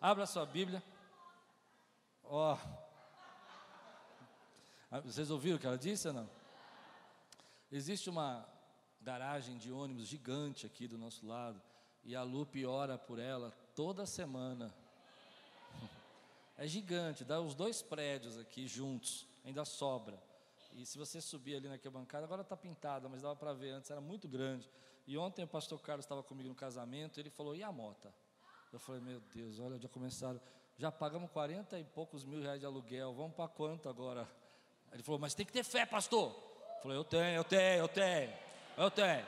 [0.00, 0.80] Abra sua Bíblia.
[2.22, 2.56] Ó.
[4.92, 5.00] Oh.
[5.02, 6.30] Vocês ouviram o que ela disse ou não?
[7.70, 8.48] Existe uma
[9.00, 11.60] garagem de ônibus gigante aqui do nosso lado.
[12.04, 14.72] E a Lupe ora por ela toda semana.
[16.56, 20.22] É gigante, dá os dois prédios aqui juntos, ainda sobra.
[20.74, 23.90] E se você subir ali naquela bancada, agora está pintada, mas dava para ver antes,
[23.90, 24.70] era muito grande.
[25.08, 28.14] E ontem o pastor Carlos estava comigo no casamento, ele falou: e a mota?
[28.72, 30.40] Eu falei, meu Deus, olha, já começaram,
[30.76, 34.28] já pagamos 40 e poucos mil reais de aluguel, vamos para quanto agora?
[34.92, 36.30] Ele falou, mas tem que ter fé, pastor.
[36.76, 38.32] Eu falei, eu tenho, eu tenho, eu tenho,
[38.76, 39.26] eu tenho.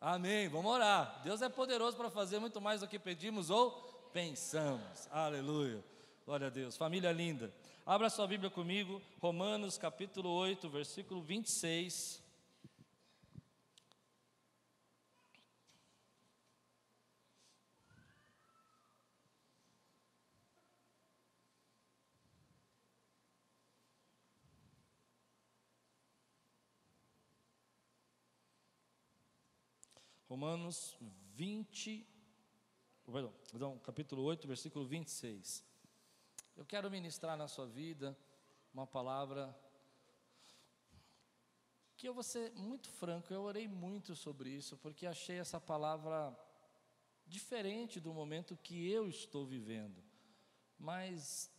[0.00, 1.22] Amém, vamos orar.
[1.24, 3.72] Deus é poderoso para fazer muito mais do que pedimos ou
[4.12, 5.08] pensamos.
[5.10, 5.82] Aleluia.
[6.26, 6.76] Glória a Deus.
[6.76, 7.52] Família linda.
[7.86, 12.23] Abra sua Bíblia comigo, Romanos capítulo 8, versículo 26.
[30.26, 30.96] Romanos
[31.34, 32.06] 20,
[33.04, 35.62] perdão, perdão, capítulo 8, versículo 26.
[36.56, 38.16] Eu quero ministrar na sua vida
[38.72, 39.54] uma palavra
[41.96, 46.36] que eu vou ser muito franco, eu orei muito sobre isso, porque achei essa palavra
[47.26, 50.02] diferente do momento que eu estou vivendo.
[50.78, 51.50] Mas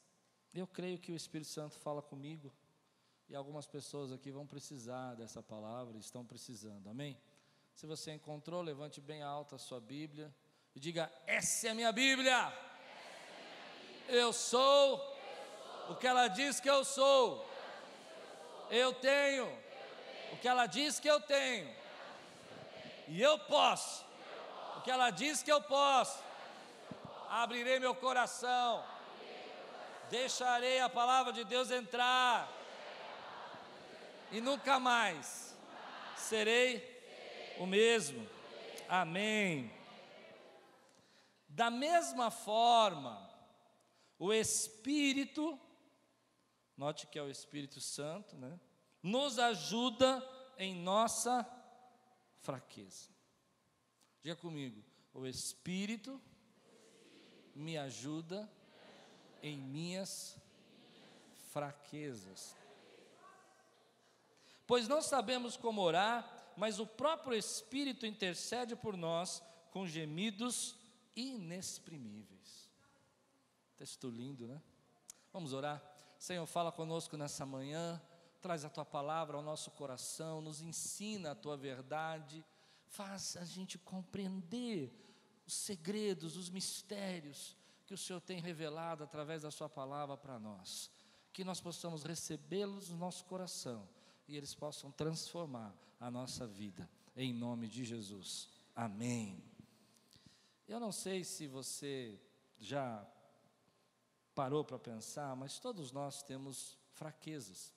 [0.54, 2.52] eu creio que o Espírito Santo fala comigo
[3.30, 6.90] e algumas pessoas aqui vão precisar dessa palavra, estão precisando.
[6.90, 7.18] Amém?
[7.76, 10.34] Se você encontrou, levante bem alto a sua Bíblia
[10.74, 12.54] e diga: Essa é a minha Bíblia.
[14.08, 14.98] Eu sou
[15.90, 17.46] o que ela diz que eu sou.
[18.70, 19.46] Eu tenho
[20.32, 21.70] o que ela diz que eu tenho.
[23.10, 24.06] E eu posso
[24.78, 26.24] o que ela diz que eu posso.
[27.30, 28.86] Abrirei meu coração.
[30.10, 32.50] Deixarei a palavra de Deus entrar.
[34.32, 35.54] E nunca mais
[36.16, 36.95] serei
[37.60, 38.28] o mesmo.
[38.88, 39.72] Amém.
[41.48, 43.30] Da mesma forma,
[44.20, 45.60] o Espírito,
[46.78, 48.60] note que é o Espírito Santo, né?
[49.02, 50.22] Nos ajuda
[50.58, 51.46] em nossa
[52.42, 53.10] fraqueza.
[54.22, 54.84] Diga comigo,
[55.14, 56.22] o Espírito
[57.54, 58.50] me ajuda
[59.42, 60.38] em minhas
[61.52, 62.56] fraquezas.
[64.68, 70.76] Pois não sabemos como orar, mas o próprio Espírito intercede por nós com gemidos
[71.16, 72.70] inexprimíveis.
[73.78, 74.62] Texto lindo, né?
[75.34, 75.84] Vamos orar.
[76.18, 78.02] Senhor, fala conosco nessa manhã,
[78.42, 82.44] traz a tua palavra ao nosso coração, nos ensina a tua verdade,
[82.88, 84.94] faz a gente compreender
[85.46, 87.56] os segredos, os mistérios
[87.86, 90.90] que o Senhor tem revelado através da sua palavra para nós.
[91.34, 93.88] Que nós possamos recebê-los no nosso coração
[94.28, 98.50] e eles possam transformar a nossa vida, em nome de Jesus.
[98.76, 99.44] Amém.
[100.68, 102.20] Eu não sei se você
[102.58, 103.08] já
[104.34, 107.74] parou para pensar, mas todos nós temos fraquezas.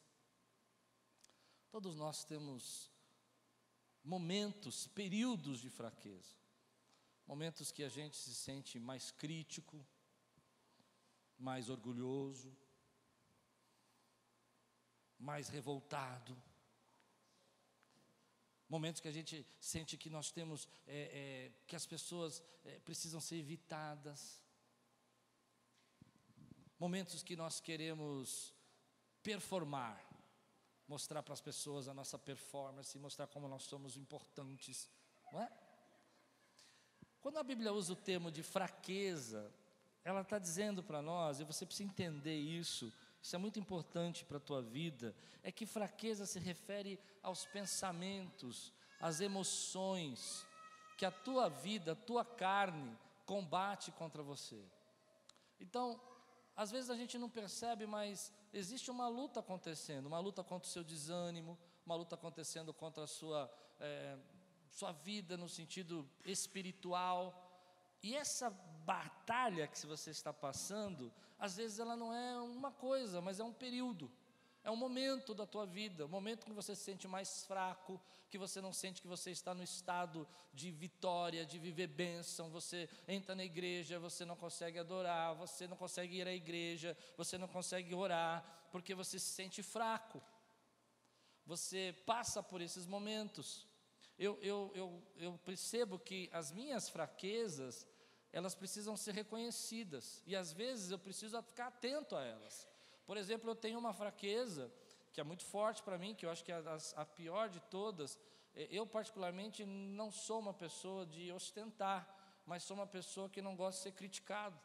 [1.70, 2.90] Todos nós temos
[4.02, 6.34] momentos, períodos de fraqueza.
[7.26, 9.86] Momentos que a gente se sente mais crítico,
[11.38, 12.56] mais orgulhoso,
[15.18, 16.36] mais revoltado.
[18.68, 23.20] Momentos que a gente sente que nós temos, é, é, que as pessoas é, precisam
[23.20, 24.42] ser evitadas.
[26.78, 28.54] Momentos que nós queremos
[29.22, 29.98] performar,
[30.86, 34.88] mostrar para as pessoas a nossa performance, mostrar como nós somos importantes,
[35.32, 35.50] não é?
[37.20, 39.52] Quando a Bíblia usa o termo de fraqueza,
[40.04, 42.92] ela está dizendo para nós, e você precisa entender isso,
[43.22, 48.72] isso é muito importante para a tua vida, é que fraqueza se refere aos pensamentos,
[49.00, 50.46] às emoções
[50.96, 54.60] que a tua vida, a tua carne combate contra você.
[55.60, 56.00] Então,
[56.56, 60.72] às vezes a gente não percebe, mas existe uma luta acontecendo, uma luta contra o
[60.72, 64.18] seu desânimo, uma luta acontecendo contra a sua, é,
[64.70, 67.47] sua vida no sentido espiritual,
[68.02, 68.50] e essa
[68.84, 73.52] batalha que você está passando, às vezes ela não é uma coisa, mas é um
[73.52, 74.10] período.
[74.64, 78.36] É um momento da tua vida, um momento que você se sente mais fraco, que
[78.36, 82.50] você não sente que você está no estado de vitória, de viver bênção.
[82.50, 87.38] Você entra na igreja, você não consegue adorar, você não consegue ir à igreja, você
[87.38, 90.22] não consegue orar, porque você se sente fraco.
[91.46, 93.67] Você passa por esses momentos.
[94.18, 97.86] Eu, eu, eu, eu percebo que as minhas fraquezas,
[98.32, 102.68] elas precisam ser reconhecidas, e às vezes eu preciso ficar atento a elas.
[103.06, 104.72] Por exemplo, eu tenho uma fraqueza
[105.12, 107.60] que é muito forte para mim, que eu acho que é a, a pior de
[107.60, 108.18] todas.
[108.54, 113.78] Eu, particularmente, não sou uma pessoa de ostentar, mas sou uma pessoa que não gosta
[113.78, 114.60] de ser criticado.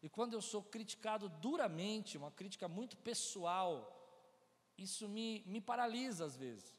[0.00, 3.70] E quando eu sou criticado duramente, uma crítica muito pessoal,
[4.76, 6.77] isso me, me paralisa às vezes.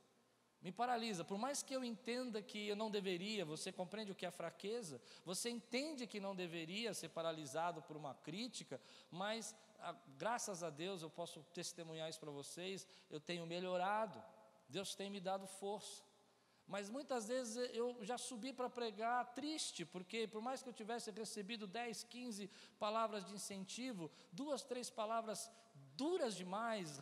[0.61, 1.23] Me paralisa.
[1.23, 5.01] Por mais que eu entenda que eu não deveria, você compreende o que é fraqueza?
[5.23, 8.79] Você entende que não deveria ser paralisado por uma crítica,
[9.09, 14.21] mas a, graças a Deus eu posso testemunhar isso para vocês, eu tenho melhorado.
[14.67, 16.03] Deus tem me dado força.
[16.67, 21.09] Mas muitas vezes eu já subi para pregar triste, porque por mais que eu tivesse
[21.09, 22.47] recebido 10, 15
[22.77, 25.49] palavras de incentivo, duas, três palavras
[25.95, 27.01] duras demais,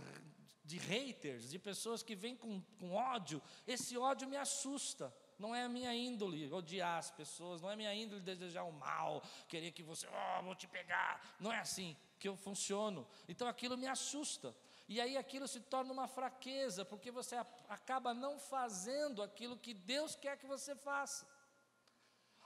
[0.67, 5.13] de haters, de pessoas que vêm com, com ódio, esse ódio me assusta.
[5.39, 8.71] Não é a minha índole odiar as pessoas, não é a minha índole desejar o
[8.71, 11.21] mal, querer que você, oh, vou te pegar.
[11.39, 13.07] Não é assim que eu funciono.
[13.29, 14.53] Então aquilo me assusta.
[14.89, 17.37] E aí aquilo se torna uma fraqueza, porque você
[17.69, 21.25] acaba não fazendo aquilo que Deus quer que você faça.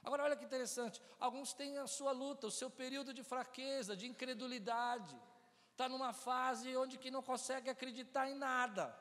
[0.04, 4.08] Agora, olha que interessante: alguns têm a sua luta, o seu período de fraqueza, de
[4.08, 5.16] incredulidade,
[5.82, 8.96] está numa fase onde que não consegue acreditar em nada,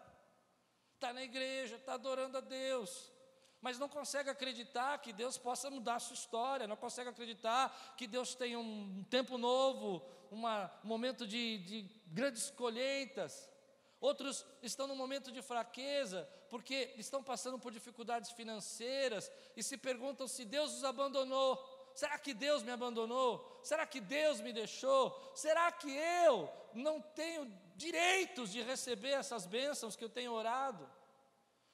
[0.95, 3.13] está na igreja, está adorando a Deus,
[3.61, 8.07] mas não consegue acreditar que Deus possa mudar a sua história, não consegue acreditar que
[8.07, 13.51] Deus tem um tempo novo, uma, um momento de, de grandes colheitas.
[14.01, 20.27] Outros estão num momento de fraqueza, porque estão passando por dificuldades financeiras e se perguntam
[20.27, 21.63] se Deus os abandonou.
[22.01, 23.61] Será que Deus me abandonou?
[23.63, 25.03] Será que Deus me deixou?
[25.35, 27.45] Será que eu não tenho
[27.77, 30.89] direitos de receber essas bênçãos que eu tenho orado?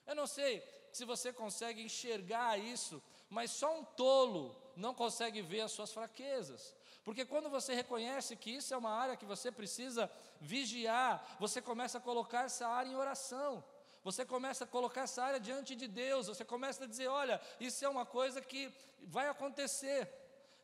[0.04, 3.00] Eu não sei se você consegue enxergar isso,
[3.30, 6.74] mas só um tolo não consegue ver as suas fraquezas.
[7.04, 11.98] Porque quando você reconhece que isso é uma área que você precisa vigiar, você começa
[11.98, 13.62] a colocar essa área em oração.
[14.06, 17.84] Você começa a colocar essa área diante de Deus, você começa a dizer: olha, isso
[17.84, 18.72] é uma coisa que
[19.02, 20.08] vai acontecer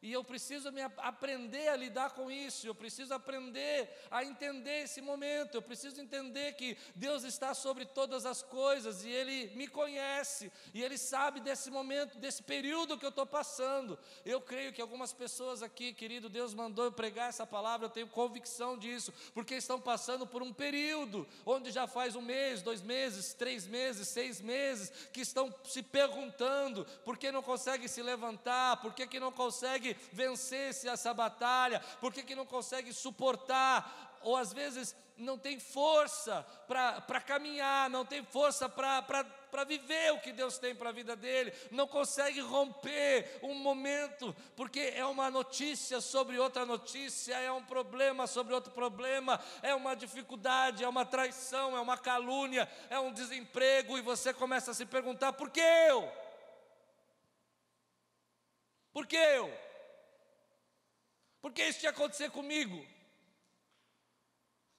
[0.02, 5.00] e eu preciso me aprender a lidar com isso, eu preciso aprender a entender esse
[5.00, 10.50] momento, eu preciso entender que Deus está sobre todas as coisas e Ele me conhece,
[10.74, 13.96] e Ele sabe desse momento, desse período que eu estou passando.
[14.24, 18.08] Eu creio que algumas pessoas aqui, querido, Deus mandou eu pregar essa palavra, eu tenho
[18.08, 23.34] convicção disso, porque estão passando por um período onde já faz um mês, dois meses,
[23.34, 28.92] três meses, seis meses, que estão se perguntando por que não consegue se levantar, por
[28.94, 31.80] que, que não consegue vencesse essa batalha?
[32.00, 34.18] Por que, que não consegue suportar?
[34.22, 40.32] Ou às vezes não tem força para caminhar, não tem força para viver o que
[40.32, 46.00] Deus tem para a vida dele, não consegue romper um momento, porque é uma notícia
[46.00, 51.76] sobre outra notícia, é um problema sobre outro problema, é uma dificuldade, é uma traição,
[51.76, 56.10] é uma calúnia, é um desemprego, e você começa a se perguntar: por que eu?
[58.92, 59.71] Por que eu?
[61.42, 62.86] Porque isso tinha acontecer comigo.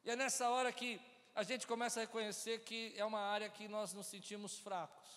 [0.05, 0.99] E é nessa hora que
[1.35, 5.09] a gente começa a reconhecer que é uma área que nós nos sentimos fracos.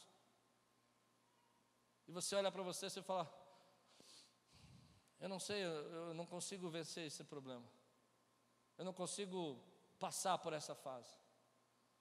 [2.08, 3.32] E você olha para você e fala:
[5.20, 7.64] Eu não sei, eu não consigo vencer esse problema.
[8.76, 9.58] Eu não consigo
[10.00, 11.14] passar por essa fase.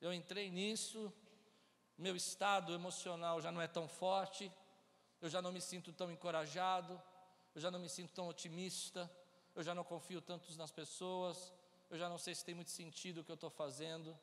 [0.01, 1.13] Eu entrei nisso,
[1.97, 4.51] meu estado emocional já não é tão forte,
[5.21, 7.01] eu já não me sinto tão encorajado,
[7.53, 9.09] eu já não me sinto tão otimista
[9.55, 11.53] eu já não confio tanto nas pessoas,
[11.89, 14.17] eu já não sei se tem muito sentido o que eu estou fazendo.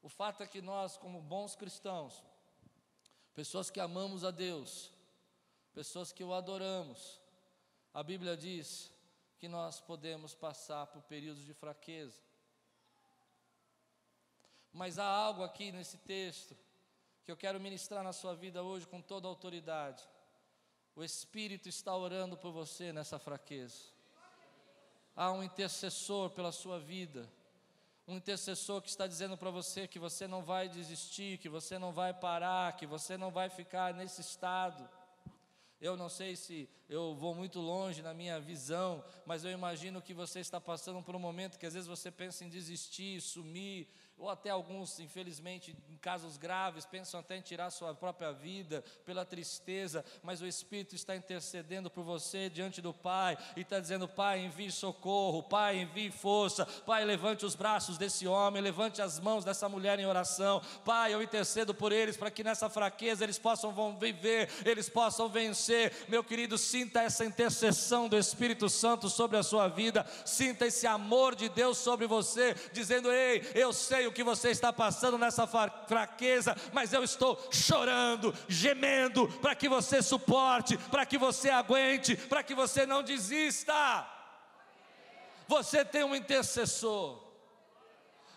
[0.00, 2.22] O fato é que nós, como bons cristãos,
[3.34, 4.92] pessoas que amamos a Deus,
[5.74, 7.20] pessoas que o adoramos,
[7.92, 8.92] a Bíblia diz
[9.38, 12.20] que nós podemos passar por períodos de fraqueza.
[14.72, 16.56] Mas há algo aqui nesse texto
[17.24, 20.06] que eu quero ministrar na sua vida hoje com toda autoridade.
[20.96, 23.82] O Espírito está orando por você nessa fraqueza.
[25.14, 27.28] Há um intercessor pela sua vida.
[28.08, 31.92] Um intercessor que está dizendo para você que você não vai desistir, que você não
[31.92, 34.88] vai parar, que você não vai ficar nesse estado.
[35.78, 40.14] Eu não sei se eu vou muito longe na minha visão, mas eu imagino que
[40.14, 43.86] você está passando por um momento que às vezes você pensa em desistir, sumir,
[44.18, 49.26] ou até alguns, infelizmente, em casos graves, pensam até em tirar sua própria vida pela
[49.26, 54.40] tristeza, mas o Espírito está intercedendo por você diante do Pai e está dizendo: Pai,
[54.40, 59.68] envie socorro, Pai, envie força, Pai, levante os braços desse homem, levante as mãos dessa
[59.68, 64.48] mulher em oração, Pai, eu intercedo por eles para que nessa fraqueza eles possam viver,
[64.64, 65.92] eles possam vencer.
[66.08, 71.34] Meu querido, sinta essa intercessão do Espírito Santo sobre a sua vida, sinta esse amor
[71.34, 76.56] de Deus sobre você, dizendo: Ei, eu sei o que você está passando nessa fraqueza,
[76.72, 82.54] mas eu estou chorando, gemendo, para que você suporte, para que você aguente, para que
[82.54, 84.06] você não desista.
[85.48, 87.26] Você tem um intercessor.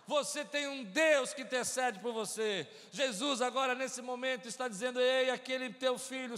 [0.10, 2.68] Você tem um Deus que intercede por você.
[2.92, 6.34] Jesus, agora nesse momento, está dizendo: Ei, aquele teu filho,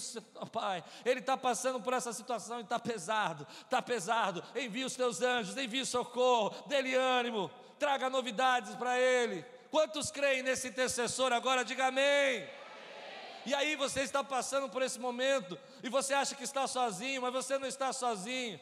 [0.51, 4.43] pai, ele está passando por essa situação e está pesado, está pesado.
[4.57, 7.49] Envia os teus anjos, envia socorro, dê-lhe ânimo,
[7.81, 9.43] traga novidades para ele.
[9.71, 11.65] Quantos creem nesse intercessor agora?
[11.65, 12.47] Diga amém.
[13.43, 17.33] E aí você está passando por esse momento e você acha que está sozinho, mas
[17.33, 18.59] você não está sozinho.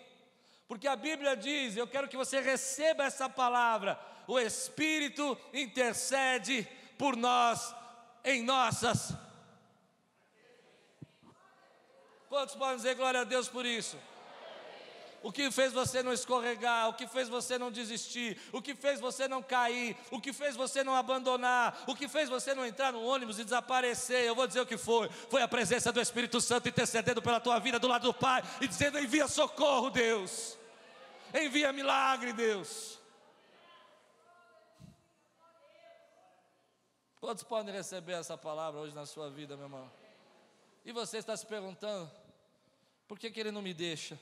[0.69, 6.65] Porque a Bíblia diz, eu quero que você receba essa palavra o Espírito intercede
[6.99, 7.75] por nós
[8.23, 9.11] em nossas.
[12.29, 13.97] Quantos podem dizer glória a Deus por isso?
[15.21, 19.01] O que fez você não escorregar, o que fez você não desistir, o que fez
[19.01, 22.93] você não cair, o que fez você não abandonar, o que fez você não entrar
[22.93, 24.23] no ônibus e desaparecer.
[24.23, 27.59] Eu vou dizer o que foi: foi a presença do Espírito Santo intercedendo pela tua
[27.59, 30.57] vida do lado do Pai e dizendo: envia socorro, Deus,
[31.33, 32.97] envia milagre, Deus.
[37.19, 39.91] Quantos podem receber essa palavra hoje na sua vida, meu irmão?
[40.85, 42.09] E você está se perguntando,
[43.05, 44.17] por que, que ele não me deixa?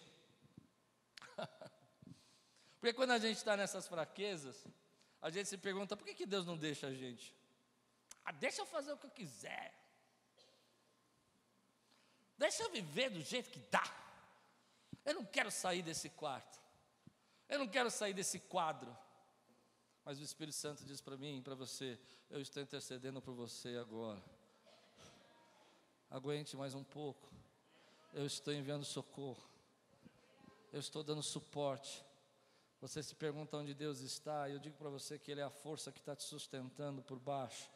[2.87, 4.65] Porque quando a gente está nessas fraquezas,
[5.21, 7.35] a gente se pergunta, por que, que Deus não deixa a gente?
[8.23, 9.73] Ah, deixa eu fazer o que eu quiser.
[12.37, 13.83] Deixa eu viver do jeito que dá.
[15.03, 16.61] Eu não quero sair desse quarto.
[17.49, 18.97] Eu não quero sair desse quadro.
[20.05, 23.75] Mas o Espírito Santo diz para mim e para você: eu estou intercedendo por você
[23.75, 24.23] agora.
[26.09, 27.29] Aguente mais um pouco.
[28.13, 29.45] Eu estou enviando socorro.
[30.71, 32.06] Eu estou dando suporte.
[32.79, 35.49] Você se pergunta onde Deus está, e eu digo para você que Ele é a
[35.49, 37.69] força que está te sustentando por baixo.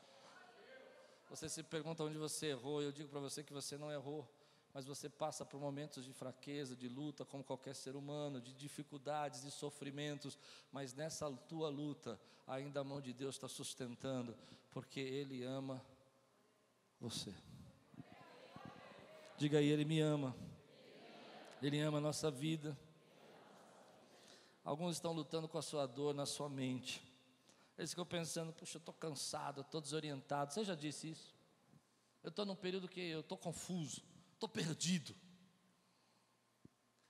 [1.30, 4.30] Você se pergunta onde você errou, e eu digo para você que você não errou
[4.74, 9.42] mas você passa por momentos de fraqueza, de luta, como qualquer ser humano, de dificuldades,
[9.42, 10.38] de sofrimentos,
[10.72, 14.36] mas nessa tua luta, ainda a mão de Deus está sustentando,
[14.72, 15.84] porque Ele ama
[17.00, 17.34] você.
[19.38, 20.36] Diga aí, Ele me ama,
[21.62, 22.78] Ele ama a nossa vida.
[24.64, 27.02] Alguns estão lutando com a sua dor na sua mente.
[27.78, 30.54] Eles ficam pensando, puxa, eu estou cansado, estou desorientado.
[30.54, 31.36] Você já disse isso?
[32.24, 34.04] Eu estou num período que eu estou confuso
[34.42, 35.16] estou perdido.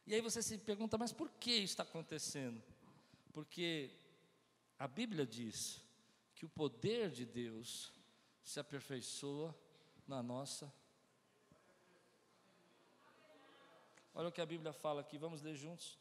[0.05, 2.62] E aí você se pergunta, mas por que está acontecendo?
[3.31, 3.89] Porque
[4.77, 5.81] a Bíblia diz
[6.36, 7.93] que o poder de Deus
[8.43, 9.55] se aperfeiçoa
[10.05, 10.72] na nossa.
[14.13, 15.98] Olha o que a Bíblia fala aqui, vamos ler juntos.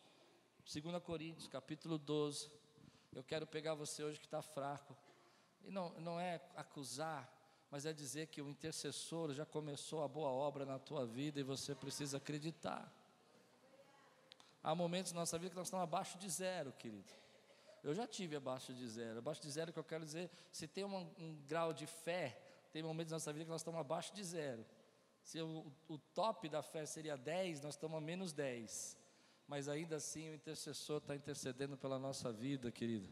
[0.73, 2.49] 2 Coríntios, capítulo 12.
[3.13, 4.97] Eu quero pegar você hoje que está fraco.
[5.65, 7.29] E não, não é acusar,
[7.73, 11.43] mas é dizer que o intercessor já começou a boa obra na tua vida e
[11.43, 12.89] você precisa acreditar.
[14.63, 17.13] Há momentos na nossa vida que nós estamos abaixo de zero, querido.
[17.83, 19.19] Eu já tive abaixo de zero.
[19.19, 22.41] Abaixo de zero que eu quero dizer, se tem um, um grau de fé,
[22.73, 24.65] tem momentos na nossa vida que nós estamos abaixo de zero.
[25.21, 29.00] Se o, o top da fé seria 10, nós estamos a menos 10.
[29.51, 33.09] Mas ainda assim o intercessor está intercedendo pela nossa vida, querido.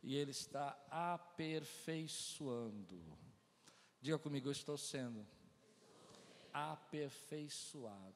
[0.00, 3.02] E ele está aperfeiçoando.
[4.00, 5.26] Diga comigo, eu estou sendo
[6.52, 8.14] aperfeiçoado.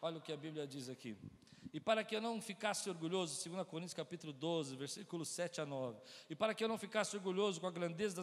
[0.00, 1.16] Olha o que a Bíblia diz aqui.
[1.72, 6.00] E para que eu não ficasse orgulhoso, 2 Coríntios capítulo 12, versículos 7 a 9.
[6.30, 8.22] E para que eu não ficasse orgulhoso com a grandeza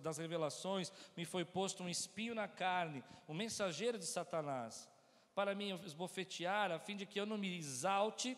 [0.00, 4.88] das revelações, me foi posto um espinho na carne, um mensageiro de Satanás,
[5.34, 8.36] para me esbofetear, a fim de que eu não me exalte.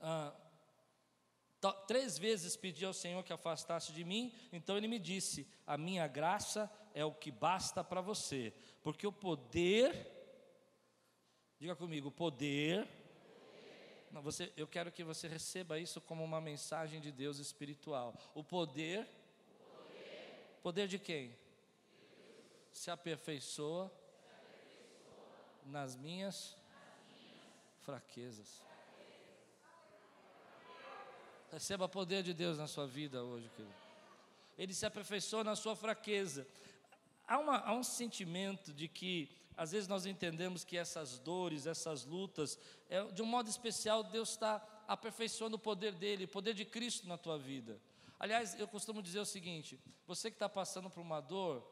[0.00, 0.34] Ah,
[1.88, 6.06] Três vezes pedi ao Senhor que afastasse de mim, então ele me disse: A minha
[6.06, 10.06] graça é o que basta para você, porque o poder,
[11.58, 12.86] diga comigo, o poder.
[14.12, 18.14] Não, você, eu quero que você receba isso como uma mensagem de Deus espiritual.
[18.34, 19.06] O poder,
[19.58, 21.36] poder, poder de quem?
[22.70, 23.92] Se aperfeiçoa
[25.68, 26.56] nas minhas,
[27.80, 28.62] fraquezas.
[31.52, 33.74] Receba poder de Deus na sua vida hoje, querido.
[34.56, 36.46] Ele se aperfeiçoa na sua fraqueza.
[37.26, 42.04] Há, uma, há um sentimento de que, às vezes, nós entendemos que essas dores, essas
[42.04, 42.58] lutas,
[42.88, 47.06] é, de um modo especial, Deus está aperfeiçoando o poder dele, o poder de Cristo
[47.06, 47.80] na tua vida.
[48.18, 51.66] Aliás, eu costumo dizer o seguinte: você que está passando por uma dor,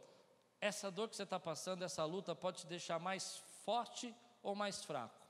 [0.61, 4.85] essa dor que você está passando, essa luta, pode te deixar mais forte ou mais
[4.85, 5.27] fraco,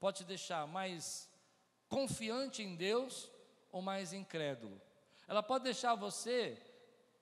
[0.00, 1.30] pode te deixar mais
[1.88, 3.30] confiante em Deus
[3.70, 4.80] ou mais incrédulo.
[5.28, 6.60] Ela pode deixar você,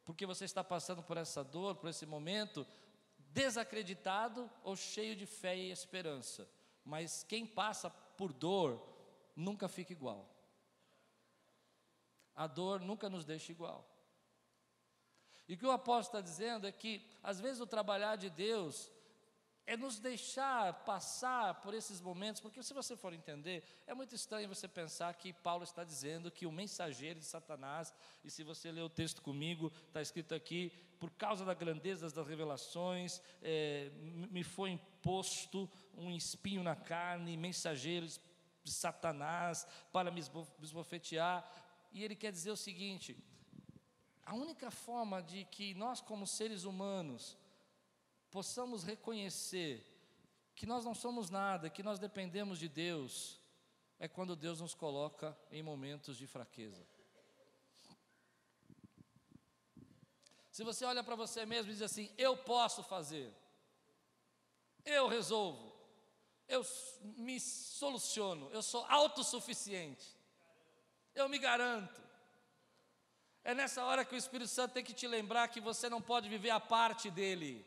[0.07, 2.67] porque você está passando por essa dor, por esse momento,
[3.19, 6.49] desacreditado ou cheio de fé e esperança.
[6.83, 8.83] Mas quem passa por dor
[9.37, 10.27] nunca fica igual.
[12.35, 13.87] A dor nunca nos deixa igual.
[15.47, 18.91] E o que o apóstolo está dizendo é que, às vezes, o trabalhar de Deus
[19.67, 24.49] é nos deixar passar por esses momentos, porque se você for entender, é muito estranho
[24.49, 28.83] você pensar que Paulo está dizendo que o mensageiro de Satanás, e se você ler
[28.83, 33.91] o texto comigo, está escrito aqui, por causa da grandeza das revelações, é,
[34.31, 38.21] me foi imposto um espinho na carne, mensageiros
[38.65, 40.21] de Satanás para me
[40.61, 41.49] esbofetear,
[41.93, 43.17] e ele quer dizer o seguinte:
[44.25, 47.37] a única forma de que nós, como seres humanos,
[48.33, 49.87] possamos reconhecer
[50.55, 53.39] que nós não somos nada, que nós dependemos de Deus,
[53.99, 56.85] é quando Deus nos coloca em momentos de fraqueza.
[60.51, 63.33] Se você olha para você mesmo e diz assim: Eu posso fazer,
[64.85, 65.73] eu resolvo,
[66.49, 66.65] eu
[67.03, 70.07] me soluciono, eu sou autossuficiente,
[71.15, 72.01] eu me garanto.
[73.45, 76.29] É nessa hora que o Espírito Santo tem que te lembrar que você não pode
[76.29, 77.67] viver a parte dele.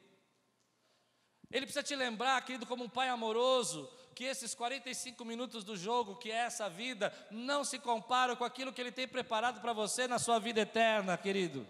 [1.52, 6.16] Ele precisa te lembrar, querido, como um pai amoroso, que esses 45 minutos do jogo,
[6.16, 10.08] que é essa vida, não se comparam com aquilo que ele tem preparado para você
[10.08, 11.68] na sua vida eterna, querido.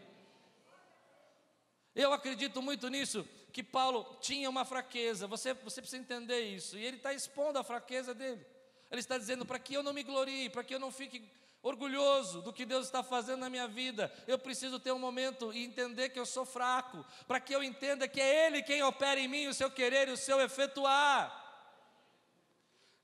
[1.96, 6.86] Eu acredito muito nisso, que Paulo tinha uma fraqueza, você, você precisa entender isso, e
[6.86, 8.46] ele está expondo a fraqueza dele.
[8.92, 11.28] Ele está dizendo para que eu não me glorie, para que eu não fique
[11.66, 14.14] orgulhoso do que Deus está fazendo na minha vida.
[14.28, 18.08] Eu preciso ter um momento e entender que eu sou fraco, para que eu entenda
[18.08, 21.44] que é Ele quem opera em mim o seu querer e o seu efetuar.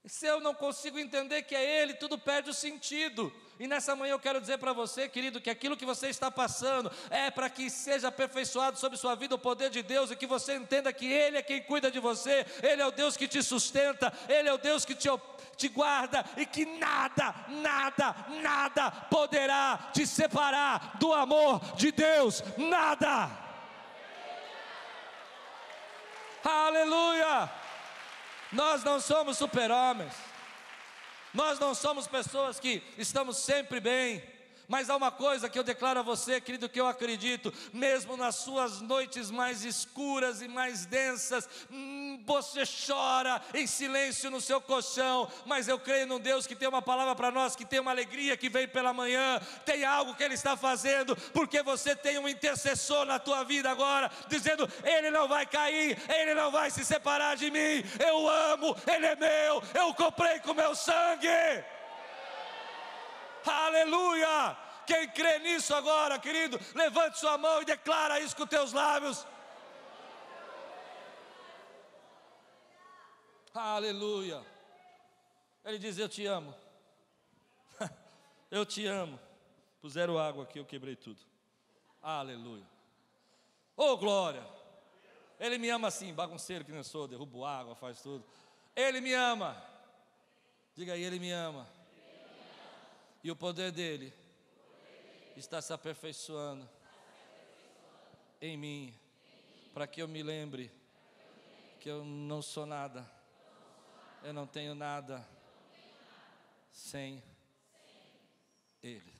[0.05, 3.33] Se eu não consigo entender que é Ele, tudo perde o sentido.
[3.61, 6.91] E nessa manhã eu quero dizer para você, querido, que aquilo que você está passando
[7.11, 10.55] é para que seja aperfeiçoado sobre sua vida o poder de Deus e que você
[10.55, 14.11] entenda que Ele é quem cuida de você, Ele é o Deus que te sustenta,
[14.27, 15.07] Ele é o Deus que te,
[15.55, 23.29] te guarda e que nada, nada, nada poderá te separar do amor de Deus, nada.
[26.43, 27.47] Aleluia!
[28.51, 30.30] Nós não somos super-homens,
[31.33, 34.21] nós não somos pessoas que estamos sempre bem,
[34.71, 38.35] mas há uma coisa que eu declaro a você, querido, que eu acredito, mesmo nas
[38.35, 45.29] suas noites mais escuras e mais densas, hum, você chora em silêncio no seu colchão,
[45.45, 48.37] mas eu creio num Deus que tem uma palavra para nós, que tem uma alegria
[48.37, 53.05] que vem pela manhã, tem algo que Ele está fazendo, porque você tem um intercessor
[53.05, 57.51] na tua vida agora, dizendo: Ele não vai cair, Ele não vai se separar de
[57.51, 61.27] mim, eu amo, Ele é meu, eu comprei com meu sangue.
[63.45, 64.57] Aleluia!
[64.85, 69.25] Quem crê nisso agora, querido, levante sua mão e declara isso com teus lábios.
[73.53, 74.45] Aleluia.
[75.63, 76.53] Ele diz: Eu te amo.
[78.49, 79.19] eu te amo.
[79.81, 81.19] Puseram água aqui, eu quebrei tudo.
[82.01, 82.65] Aleluia.
[83.75, 84.45] Oh, glória.
[85.39, 88.23] Ele me ama assim, bagunceiro que nem sou, derrubo água, faz tudo.
[88.75, 89.61] Ele me ama.
[90.75, 91.67] Diga aí, ele me ama.
[93.23, 94.11] E o poder dele
[95.35, 96.67] está se aperfeiçoando
[98.41, 98.99] em mim,
[99.73, 100.71] para que eu me lembre
[101.79, 103.09] que eu não sou nada,
[104.23, 105.27] eu não tenho nada
[106.71, 107.23] sem
[108.81, 109.13] Ele.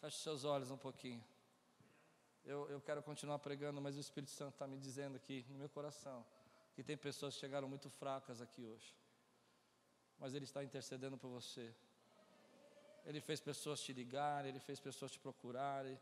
[0.00, 1.24] Feche seus olhos um pouquinho.
[2.44, 5.68] Eu, eu quero continuar pregando, mas o Espírito Santo está me dizendo aqui no meu
[5.68, 6.26] coração
[6.74, 9.01] que tem pessoas que chegaram muito fracas aqui hoje
[10.22, 11.74] mas Ele está intercedendo por você.
[13.04, 15.98] Ele fez pessoas te ligarem, Ele fez pessoas te procurarem.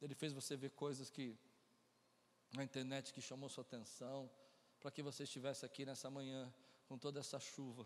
[0.00, 1.36] Ele fez você ver coisas que
[2.54, 4.30] na internet que chamou sua atenção,
[4.78, 6.40] para que você estivesse aqui nessa manhã
[6.86, 7.84] com toda essa chuva,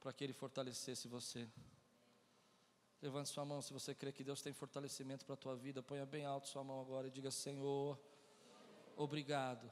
[0.00, 1.46] para que Ele fortalecesse você.
[3.02, 5.82] Levante sua mão se você crê que Deus tem fortalecimento para a tua vida.
[5.82, 8.00] Ponha bem alto sua mão agora e diga: Senhor,
[8.96, 9.70] obrigado,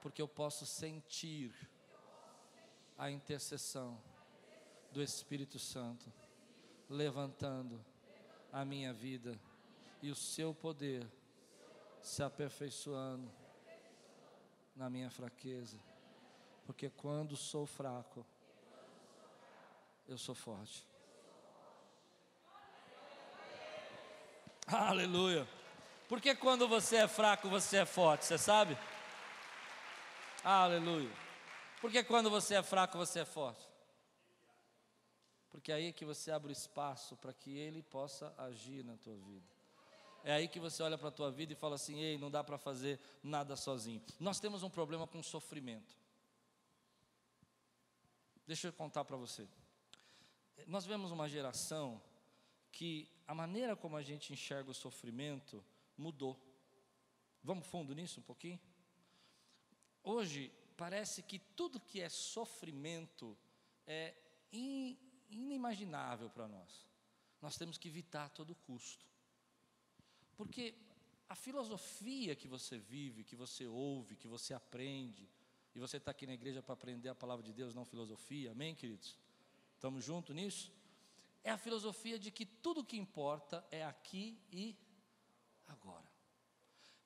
[0.00, 1.54] porque eu posso sentir
[2.98, 4.00] a intercessão
[4.90, 6.10] do Espírito Santo,
[6.88, 7.84] levantando
[8.52, 9.38] a minha vida
[10.00, 11.06] e o seu poder
[12.00, 13.30] se aperfeiçoando
[14.74, 15.78] na minha fraqueza.
[16.64, 18.24] Porque quando sou fraco,
[20.08, 20.86] eu sou forte.
[24.66, 25.46] Aleluia.
[26.08, 28.78] Porque quando você é fraco, você é forte, você sabe?
[30.42, 31.25] Aleluia.
[31.80, 33.68] Porque quando você é fraco, você é forte.
[35.50, 39.16] Porque é aí que você abre o espaço para que Ele possa agir na tua
[39.16, 39.46] vida.
[40.24, 42.42] É aí que você olha para a tua vida e fala assim: ei, não dá
[42.42, 44.02] para fazer nada sozinho.
[44.18, 45.96] Nós temos um problema com sofrimento.
[48.46, 49.48] Deixa eu contar para você.
[50.66, 52.02] Nós vemos uma geração
[52.72, 55.64] que a maneira como a gente enxerga o sofrimento
[55.96, 56.38] mudou.
[57.42, 58.60] Vamos fundo nisso um pouquinho?
[60.02, 63.36] Hoje, parece que tudo que é sofrimento
[63.86, 64.14] é
[65.28, 66.86] inimaginável para nós.
[67.40, 69.06] Nós temos que evitar a todo custo.
[70.36, 70.74] Porque
[71.28, 75.28] a filosofia que você vive, que você ouve, que você aprende,
[75.74, 78.74] e você está aqui na igreja para aprender a palavra de Deus, não filosofia, amém,
[78.74, 79.18] queridos?
[79.74, 80.72] Estamos juntos nisso?
[81.44, 84.76] É a filosofia de que tudo que importa é aqui e
[85.66, 86.15] agora.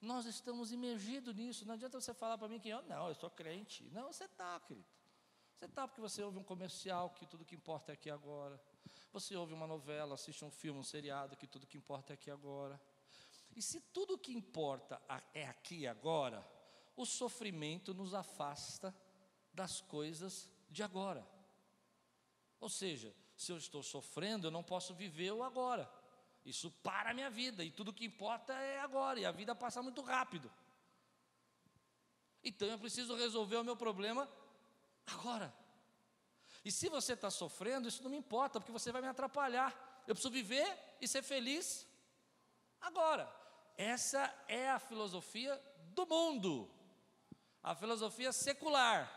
[0.01, 3.31] Nós estamos imergidos nisso, não adianta você falar para mim que eu, não, eu sou
[3.31, 3.89] crente.
[3.91, 4.87] Não, você está, querido.
[5.59, 8.59] Você está porque você ouve um comercial que tudo que importa é aqui agora.
[9.13, 12.31] Você ouve uma novela, assiste um filme, um seriado que tudo que importa é aqui
[12.31, 12.81] agora.
[13.55, 15.03] E se tudo que importa
[15.35, 16.47] é aqui agora,
[16.97, 18.95] o sofrimento nos afasta
[19.53, 21.27] das coisas de agora.
[22.59, 25.91] Ou seja, se eu estou sofrendo, eu não posso viver o agora.
[26.45, 29.83] Isso para a minha vida, e tudo que importa é agora, e a vida passa
[29.83, 30.51] muito rápido.
[32.43, 34.29] Então eu preciso resolver o meu problema
[35.07, 35.53] agora.
[36.65, 40.03] E se você está sofrendo, isso não me importa, porque você vai me atrapalhar.
[40.07, 41.87] Eu preciso viver e ser feliz
[42.81, 43.31] agora.
[43.77, 45.61] Essa é a filosofia
[45.95, 46.71] do mundo,
[47.63, 49.11] a filosofia secular,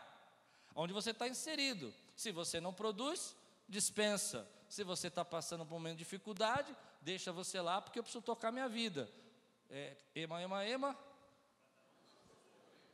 [0.74, 1.94] onde você está inserido.
[2.14, 3.36] Se você não produz,
[3.68, 4.48] dispensa.
[4.68, 8.22] Se você está passando por um momento de dificuldade, deixa você lá, porque eu preciso
[8.22, 9.08] tocar minha vida.
[9.70, 10.98] É, ema, ema, ema.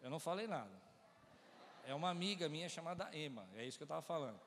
[0.02, 0.80] Eu não falei nada.
[1.84, 4.40] É uma amiga minha chamada Ema, é isso que eu estava falando.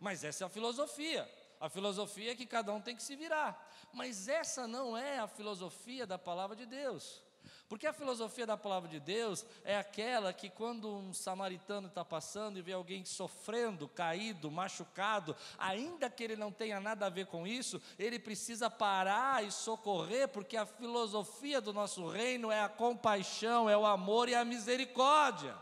[0.00, 1.28] Mas essa é a filosofia.
[1.60, 3.68] A filosofia é que cada um tem que se virar.
[3.92, 7.22] Mas essa não é a filosofia da palavra de Deus.
[7.68, 12.58] Porque a filosofia da palavra de Deus é aquela que, quando um samaritano está passando
[12.58, 17.46] e vê alguém sofrendo, caído, machucado, ainda que ele não tenha nada a ver com
[17.46, 23.68] isso, ele precisa parar e socorrer, porque a filosofia do nosso reino é a compaixão,
[23.68, 25.54] é o amor e a misericórdia.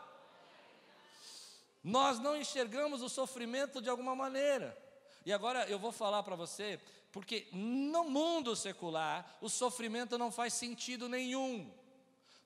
[1.82, 4.76] Nós não enxergamos o sofrimento de alguma maneira.
[5.24, 6.78] E agora eu vou falar para você,
[7.10, 11.68] porque no mundo secular o sofrimento não faz sentido nenhum,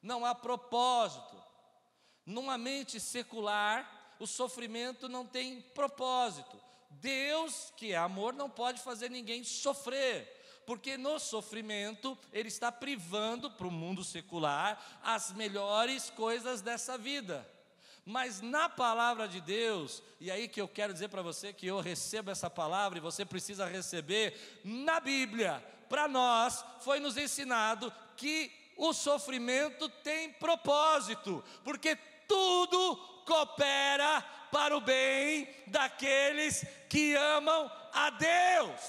[0.02, 1.36] não há propósito.
[2.24, 6.60] Numa mente secular, o sofrimento não tem propósito.
[6.90, 13.50] Deus, que é amor, não pode fazer ninguém sofrer, porque no sofrimento ele está privando
[13.50, 17.48] para o mundo secular as melhores coisas dessa vida.
[18.04, 21.80] Mas na palavra de Deus, e aí que eu quero dizer para você que eu
[21.80, 28.59] recebo essa palavra e você precisa receber, na Bíblia, para nós foi nos ensinado que
[28.80, 31.94] o sofrimento tem propósito, porque
[32.26, 38.80] tudo coopera para o bem daqueles que amam a Deus.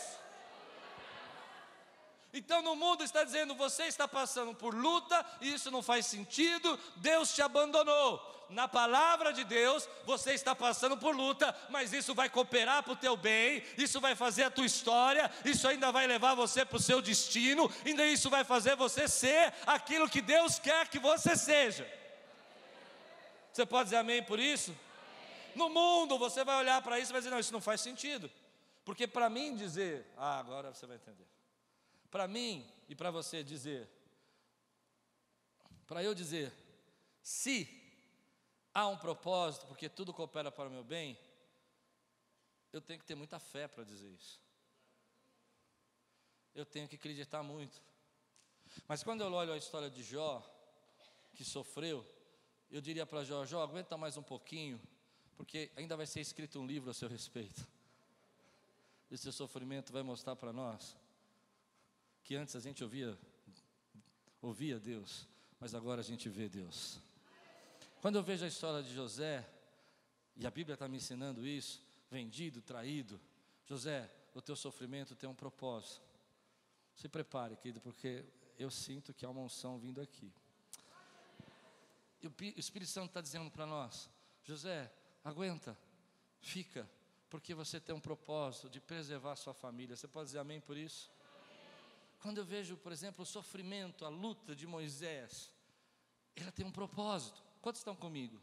[2.34, 7.36] Então no mundo está dizendo: você está passando por luta, isso não faz sentido, Deus
[7.36, 8.41] te abandonou.
[8.52, 12.98] Na palavra de Deus, você está passando por luta, mas isso vai cooperar para o
[12.98, 16.82] teu bem, isso vai fazer a tua história, isso ainda vai levar você para o
[16.82, 21.90] seu destino, ainda isso vai fazer você ser aquilo que Deus quer que você seja.
[23.54, 24.76] Você pode dizer amém por isso?
[25.56, 28.30] No mundo você vai olhar para isso e vai dizer: não, isso não faz sentido.
[28.84, 31.28] Porque para mim dizer, ah, agora você vai entender.
[32.10, 33.88] Para mim e para você dizer,
[35.88, 36.52] para eu dizer,
[37.22, 37.81] se
[38.74, 41.18] há um propósito, porque tudo coopera para o meu bem,
[42.72, 44.40] eu tenho que ter muita fé para dizer isso.
[46.54, 47.82] Eu tenho que acreditar muito.
[48.88, 50.42] Mas quando eu olho a história de Jó,
[51.34, 52.06] que sofreu,
[52.70, 54.82] eu diria para Jó: Jó, aguenta mais um pouquinho,
[55.36, 57.68] porque ainda vai ser escrito um livro a seu respeito.
[59.10, 60.96] Esse sofrimento vai mostrar para nós
[62.24, 63.18] que antes a gente ouvia,
[64.42, 65.28] ouvia Deus,
[65.60, 67.00] mas agora a gente vê Deus.
[68.02, 69.48] Quando eu vejo a história de José,
[70.36, 73.22] e a Bíblia está me ensinando isso, vendido, traído.
[73.68, 76.02] José, o teu sofrimento tem um propósito.
[76.96, 78.26] Se prepare, querido, porque
[78.58, 80.34] eu sinto que há uma unção vindo aqui.
[82.24, 84.10] E o Espírito Santo está dizendo para nós:
[84.44, 84.92] José,
[85.24, 85.78] aguenta,
[86.40, 86.90] fica,
[87.30, 89.96] porque você tem um propósito de preservar sua família.
[89.96, 91.12] Você pode dizer amém por isso?
[92.20, 95.54] Quando eu vejo, por exemplo, o sofrimento, a luta de Moisés,
[96.36, 97.51] ela tem um propósito.
[97.62, 98.42] Quantos estão comigo?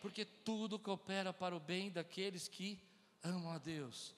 [0.00, 2.82] Porque tudo coopera para o bem daqueles que
[3.22, 4.14] amam a Deus.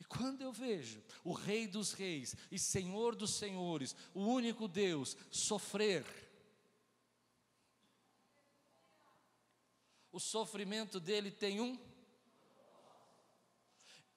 [0.00, 5.16] E quando eu vejo o Rei dos Reis e Senhor dos Senhores, o único Deus,
[5.30, 6.04] sofrer,
[10.10, 11.78] o sofrimento dele tem um.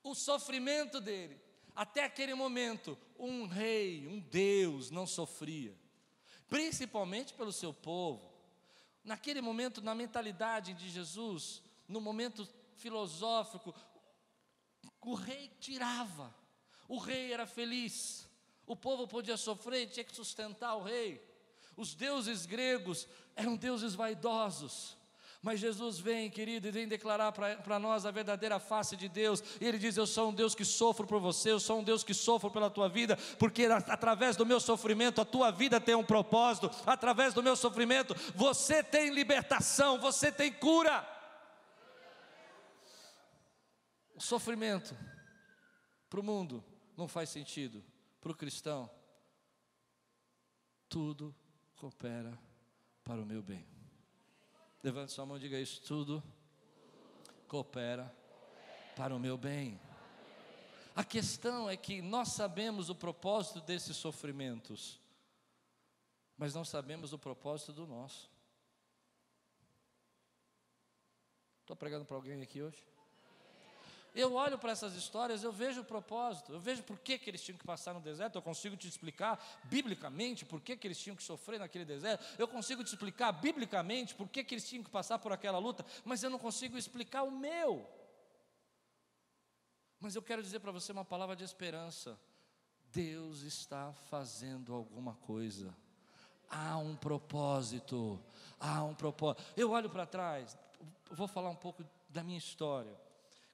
[0.04, 1.40] O sofrimento dele,
[1.76, 5.78] até aquele momento, um rei, um Deus não sofria,
[6.48, 8.31] principalmente pelo seu povo.
[9.04, 13.74] Naquele momento, na mentalidade de Jesus, no momento filosófico,
[15.02, 16.34] o rei tirava,
[16.88, 18.30] o rei era feliz,
[18.66, 21.28] o povo podia sofrer, tinha que sustentar o rei.
[21.76, 24.98] Os deuses gregos eram deuses vaidosos,
[25.42, 29.44] mas Jesus vem, querido, e vem declarar para nós a verdadeira face de Deus.
[29.60, 32.04] E Ele diz: Eu sou um Deus que sofro por você, eu sou um Deus
[32.04, 36.04] que sofro pela tua vida, porque através do meu sofrimento a tua vida tem um
[36.04, 41.08] propósito, através do meu sofrimento você tem libertação, você tem cura.
[44.16, 44.96] O sofrimento
[46.08, 46.64] para o mundo
[46.96, 47.84] não faz sentido,
[48.20, 48.88] para o cristão,
[50.88, 51.36] tudo
[51.76, 52.38] coopera
[53.04, 53.81] para o meu bem.
[54.84, 56.24] Levante sua mão e diga isso: tudo
[57.48, 58.14] coopera
[58.96, 59.80] para o meu bem.
[60.96, 65.00] A questão é que nós sabemos o propósito desses sofrimentos,
[66.38, 68.30] mas não sabemos o propósito do nosso.
[71.62, 72.91] Estou pregando para alguém aqui hoje?
[74.14, 77.42] Eu olho para essas histórias, eu vejo o propósito, eu vejo por que, que eles
[77.42, 81.16] tinham que passar no deserto, eu consigo te explicar biblicamente por que, que eles tinham
[81.16, 84.90] que sofrer naquele deserto, eu consigo te explicar biblicamente por que, que eles tinham que
[84.90, 87.88] passar por aquela luta, mas eu não consigo explicar o meu.
[89.98, 92.20] Mas eu quero dizer para você uma palavra de esperança:
[92.92, 95.74] Deus está fazendo alguma coisa,
[96.50, 98.20] há um propósito,
[98.60, 99.46] há um propósito.
[99.56, 100.58] Eu olho para trás,
[101.10, 103.00] vou falar um pouco da minha história.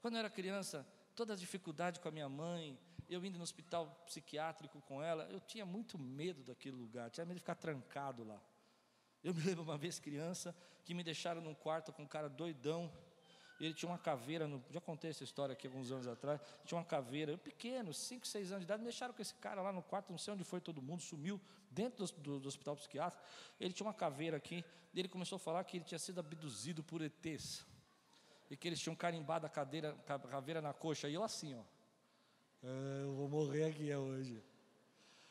[0.07, 3.87] Quando eu era criança, toda a dificuldade com a minha mãe, eu indo no hospital
[4.05, 8.41] psiquiátrico com ela, eu tinha muito medo daquele lugar, tinha medo de ficar trancado lá.
[9.21, 12.89] Eu me lembro uma vez criança que me deixaram num quarto com um cara doidão.
[13.59, 16.39] Ele tinha uma caveira, no, já contei essa história aqui alguns anos atrás.
[16.63, 19.61] Tinha uma caveira, eu pequeno, 5, 6 anos de idade, me deixaram com esse cara
[19.61, 21.37] lá no quarto, não sei onde foi todo mundo, sumiu
[21.69, 23.21] dentro do, do, do hospital psiquiátrico.
[23.59, 26.81] Ele tinha uma caveira aqui, e ele começou a falar que ele tinha sido abduzido
[26.81, 27.67] por ETs
[28.49, 29.93] e que eles tinham carimbado a cadeira,
[30.29, 31.63] caveira na coxa, e eu assim, ó.
[32.63, 34.43] É, eu vou morrer aqui hoje.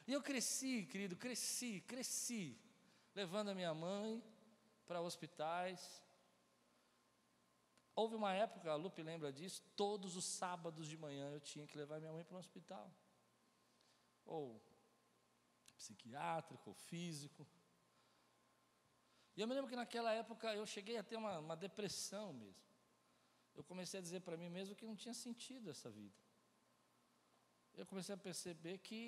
[0.07, 2.57] E eu cresci, querido, cresci, cresci,
[3.15, 4.23] levando a minha mãe
[4.87, 6.03] para hospitais.
[7.95, 11.77] Houve uma época, a Lupe lembra disso, todos os sábados de manhã eu tinha que
[11.77, 12.93] levar minha mãe para o hospital.
[14.27, 14.63] Ou
[15.77, 17.47] psiquiátrico, ou físico.
[19.35, 22.66] E eu me lembro que naquela época eu cheguei a ter uma, uma depressão mesmo
[23.57, 26.14] eu comecei a dizer para mim mesmo que não tinha sentido essa vida.
[27.75, 29.03] Eu comecei a perceber que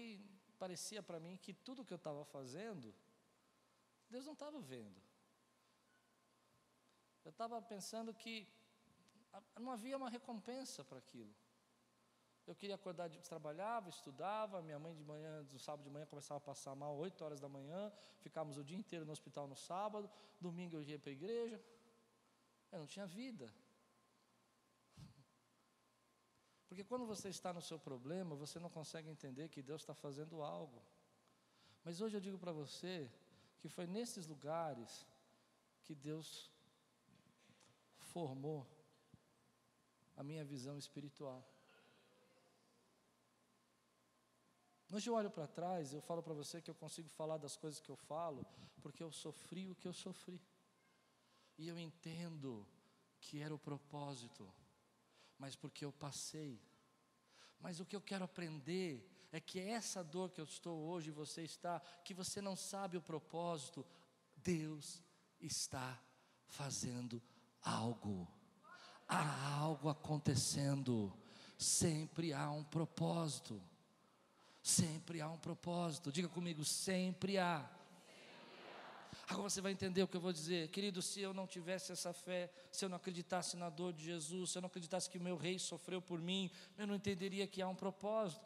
[0.58, 2.94] parecia para mim que tudo que eu estava fazendo,
[4.10, 5.00] Deus não estava vendo.
[7.24, 8.48] Eu estava pensando que
[9.60, 11.34] não havia uma recompensa para aquilo.
[12.46, 16.38] Eu queria acordar, de, trabalhava, estudava, minha mãe de manhã, no sábado de manhã começava
[16.38, 20.10] a passar mal, 8 horas da manhã, ficávamos o dia inteiro no hospital no sábado,
[20.40, 21.62] domingo eu ia para a igreja.
[22.72, 23.52] Eu não tinha vida.
[26.68, 30.42] Porque quando você está no seu problema, você não consegue entender que Deus está fazendo
[30.42, 30.82] algo.
[31.82, 33.10] Mas hoje eu digo para você
[33.58, 35.06] que foi nesses lugares
[35.82, 36.50] que Deus
[37.98, 38.66] formou
[40.14, 41.42] a minha visão espiritual.
[44.92, 47.80] Hoje eu olho para trás, eu falo para você que eu consigo falar das coisas
[47.80, 48.46] que eu falo,
[48.82, 50.40] porque eu sofri o que eu sofri.
[51.58, 52.66] E eu entendo
[53.20, 54.50] que era o propósito
[55.38, 56.60] mas porque eu passei.
[57.60, 61.42] Mas o que eu quero aprender é que essa dor que eu estou hoje, você
[61.42, 63.84] está, que você não sabe o propósito,
[64.36, 65.02] Deus
[65.40, 66.00] está
[66.46, 67.22] fazendo
[67.62, 68.26] algo.
[69.06, 71.12] Há algo acontecendo.
[71.56, 73.60] Sempre há um propósito.
[74.62, 76.12] Sempre há um propósito.
[76.12, 77.68] Diga comigo, sempre há.
[79.28, 80.68] Agora você vai entender o que eu vou dizer.
[80.68, 84.50] Querido, se eu não tivesse essa fé, se eu não acreditasse na dor de Jesus,
[84.50, 87.60] se eu não acreditasse que o meu rei sofreu por mim, eu não entenderia que
[87.60, 88.40] há um propósito.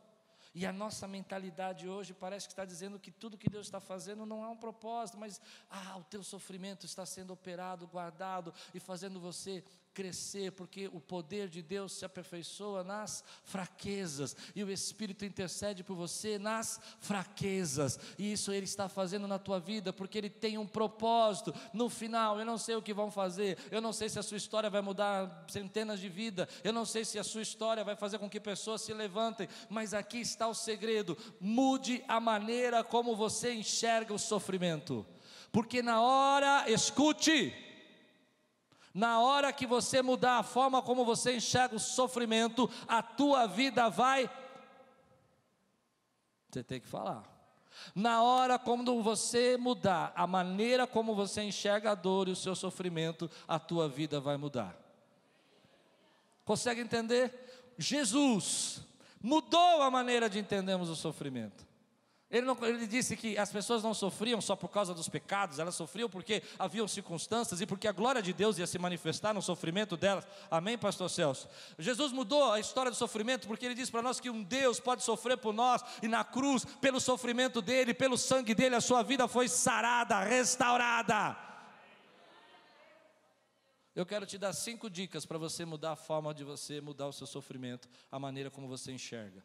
[0.55, 4.27] E a nossa mentalidade hoje parece que está dizendo que tudo que Deus está fazendo
[4.27, 5.41] não há um propósito, mas
[5.71, 11.49] ah, o teu sofrimento está sendo operado, guardado e fazendo você crescer, porque o poder
[11.49, 18.33] de Deus se aperfeiçoa nas fraquezas, e o Espírito intercede por você nas fraquezas, e
[18.33, 21.55] isso Ele está fazendo na tua vida, porque Ele tem um propósito.
[21.73, 24.37] No final, eu não sei o que vão fazer, eu não sei se a sua
[24.37, 28.19] história vai mudar centenas de vidas, eu não sei se a sua história vai fazer
[28.19, 33.53] com que pessoas se levantem, mas aqui está o segredo: mude a maneira como você
[33.53, 35.07] enxerga o sofrimento,
[35.51, 37.72] porque na hora, escute,
[38.95, 43.89] na hora que você mudar a forma como você enxerga o sofrimento, a tua vida
[43.89, 44.31] vai.
[46.51, 47.25] Você tem que falar.
[47.95, 52.55] Na hora quando você mudar a maneira como você enxerga a dor e o seu
[52.55, 54.77] sofrimento, a tua vida vai mudar.
[56.45, 57.73] Consegue entender?
[57.79, 58.83] Jesus
[59.23, 61.72] mudou a maneira de entendermos o sofrimento.
[62.33, 65.75] Ele, não, ele, disse que as pessoas não sofriam só por causa dos pecados, elas
[65.75, 69.99] sofriam porque haviam circunstâncias e porque a glória de Deus ia se manifestar no sofrimento
[69.99, 70.27] delas.
[70.51, 71.47] Amém, Pastor Celso?
[71.79, 75.03] Jesus mudou a história do sofrimento porque ele disse para nós que um Deus pode
[75.03, 79.29] sofrer por nós e na cruz, pelo sofrimento dele, pelo sangue dele, a sua vida
[79.29, 81.37] foi sarada, restaurada.
[83.95, 87.13] Eu quero te dar cinco dicas para você mudar a forma de você mudar o
[87.13, 89.45] seu sofrimento, a maneira como você enxerga.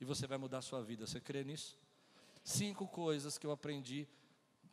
[0.00, 1.08] E você vai mudar a sua vida.
[1.08, 1.76] Você crê nisso?
[2.42, 4.08] Cinco coisas que eu aprendi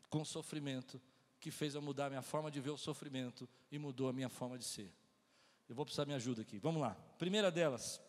[0.10, 1.01] com sofrimento,
[1.39, 4.30] que fez eu mudar a minha forma de ver o sofrimento e mudou a minha
[4.30, 4.93] forma de ser.
[5.67, 6.60] Eu vou precisar de minha ajuda aqui.
[6.60, 6.95] Vamos lá.
[7.17, 8.01] Primeira delas.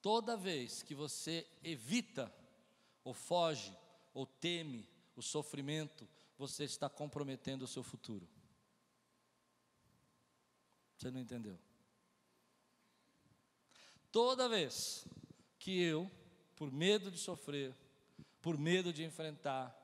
[0.00, 2.30] Toda vez que você evita,
[3.02, 3.74] ou foge,
[4.12, 8.28] ou teme o sofrimento, você está comprometendo o seu futuro.
[10.98, 11.58] Você não entendeu?
[14.14, 15.04] Toda vez
[15.58, 16.08] que eu,
[16.54, 17.74] por medo de sofrer,
[18.40, 19.76] por medo de enfrentar,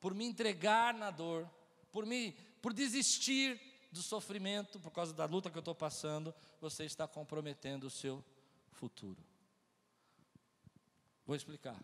[0.00, 1.46] por me entregar na dor,
[1.92, 3.60] por me, por desistir
[3.92, 8.24] do sofrimento por causa da luta que eu estou passando, você está comprometendo o seu
[8.72, 9.22] futuro.
[11.26, 11.78] Vou explicar.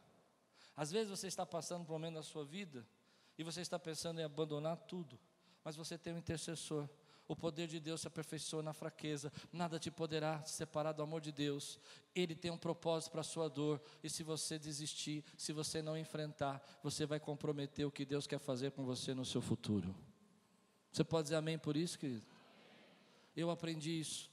[0.74, 2.88] Às vezes você está passando por um momento da sua vida
[3.36, 5.20] e você está pensando em abandonar tudo,
[5.62, 6.88] mas você tem um intercessor
[7.30, 11.30] o poder de Deus se aperfeiçoa na fraqueza, nada te poderá separar do amor de
[11.30, 11.78] Deus.
[12.12, 15.96] Ele tem um propósito para a sua dor, e se você desistir, se você não
[15.96, 19.94] enfrentar, você vai comprometer o que Deus quer fazer com você no seu futuro.
[20.90, 22.26] Você pode dizer amém por isso, querido?
[23.36, 24.29] Eu aprendi isso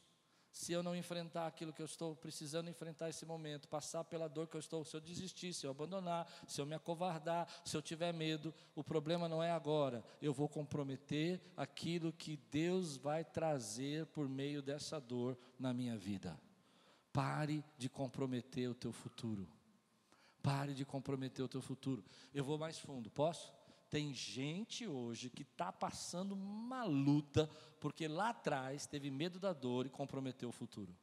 [0.52, 4.48] se eu não enfrentar aquilo que eu estou precisando enfrentar esse momento, passar pela dor
[4.48, 7.82] que eu estou, se eu desistir, se eu abandonar, se eu me acovardar, se eu
[7.82, 10.04] tiver medo, o problema não é agora.
[10.22, 16.40] Eu vou comprometer aquilo que Deus vai trazer por meio dessa dor na minha vida.
[17.12, 19.48] Pare de comprometer o teu futuro.
[20.44, 22.04] Pare de comprometer o teu futuro.
[22.34, 23.57] Eu vou mais fundo, posso?
[23.90, 29.86] Tem gente hoje que está passando uma luta, porque lá atrás teve medo da dor
[29.86, 30.94] e comprometeu o futuro.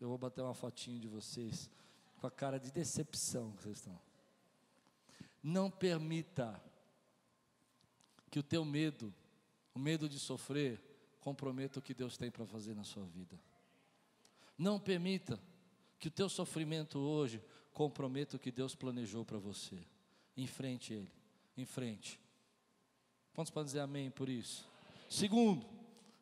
[0.00, 1.70] Eu vou bater uma fotinho de vocês
[2.16, 4.00] com a cara de decepção que vocês estão.
[5.42, 6.62] Não permita
[8.30, 9.12] que o teu medo,
[9.74, 10.80] o medo de sofrer,
[11.20, 13.40] comprometa o que Deus tem para fazer na sua vida.
[14.56, 15.40] Não permita
[15.98, 17.42] que o teu sofrimento hoje
[17.74, 19.76] comprometa o que Deus planejou para você.
[20.36, 21.12] Enfrente Ele,
[21.56, 22.18] enfrente.
[23.34, 24.66] Quantos podem dizer amém por isso?
[25.10, 25.66] Segundo,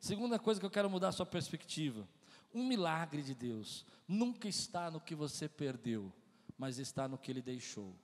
[0.01, 2.09] segunda coisa que eu quero mudar a sua perspectiva.
[2.55, 6.11] Um milagre de Deus nunca está no que você perdeu,
[6.59, 7.95] mas está no que Ele deixou.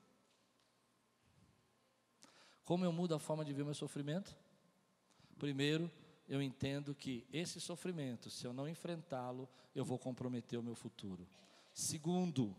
[2.65, 4.37] Como eu mudo a forma de ver meu sofrimento?
[5.39, 5.91] Primeiro,
[6.29, 11.27] eu entendo que esse sofrimento, se eu não enfrentá-lo, eu vou comprometer o meu futuro.
[11.73, 12.55] Segundo,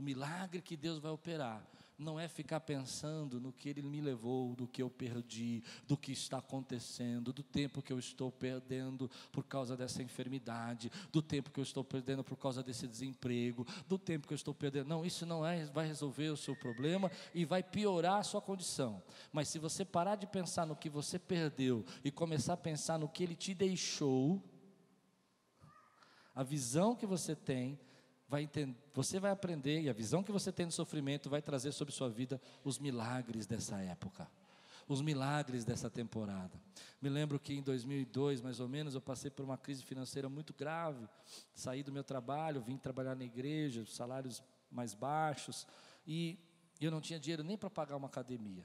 [0.00, 1.62] o milagre que Deus vai operar
[1.98, 6.12] não é ficar pensando no que Ele me levou, do que eu perdi, do que
[6.12, 11.60] está acontecendo, do tempo que eu estou perdendo por causa dessa enfermidade, do tempo que
[11.60, 14.88] eu estou perdendo por causa desse desemprego, do tempo que eu estou perdendo.
[14.88, 19.02] Não, isso não é, vai resolver o seu problema e vai piorar a sua condição.
[19.30, 23.10] Mas se você parar de pensar no que você perdeu e começar a pensar no
[23.10, 24.42] que Ele te deixou,
[26.34, 27.78] a visão que você tem
[28.30, 31.72] vai entender, você vai aprender, e a visão que você tem do sofrimento vai trazer
[31.72, 34.30] sobre sua vida os milagres dessa época.
[34.88, 36.60] os milagres dessa temporada.
[37.00, 40.52] Me lembro que em 2002, mais ou menos, eu passei por uma crise financeira muito
[40.52, 41.08] grave.
[41.54, 45.64] Saí do meu trabalho, vim trabalhar na igreja, salários mais baixos,
[46.04, 46.38] e
[46.80, 48.64] eu não tinha dinheiro nem para pagar uma academia.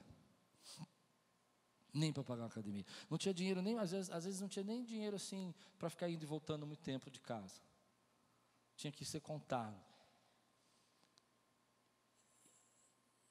[1.94, 2.84] Nem para pagar uma academia.
[3.08, 6.10] Não tinha dinheiro nem, às vezes, às vezes não tinha nem dinheiro assim para ficar
[6.10, 7.60] indo e voltando muito tempo de casa.
[8.76, 9.84] Tinha que ser contado.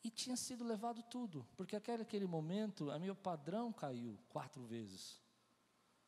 [0.03, 5.19] E tinha sido levado tudo, porque aquele, aquele momento, a meu padrão caiu quatro vezes.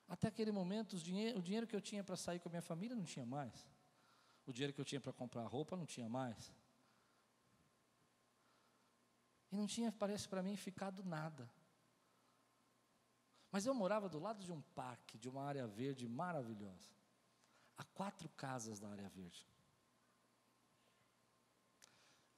[0.07, 3.03] Até aquele momento, o dinheiro que eu tinha para sair com a minha família não
[3.03, 3.67] tinha mais.
[4.45, 6.53] O dinheiro que eu tinha para comprar roupa não tinha mais.
[9.51, 11.49] E não tinha, parece para mim, ficado nada.
[13.51, 16.96] Mas eu morava do lado de um parque, de uma área verde maravilhosa.
[17.77, 19.45] A quatro casas da área verde.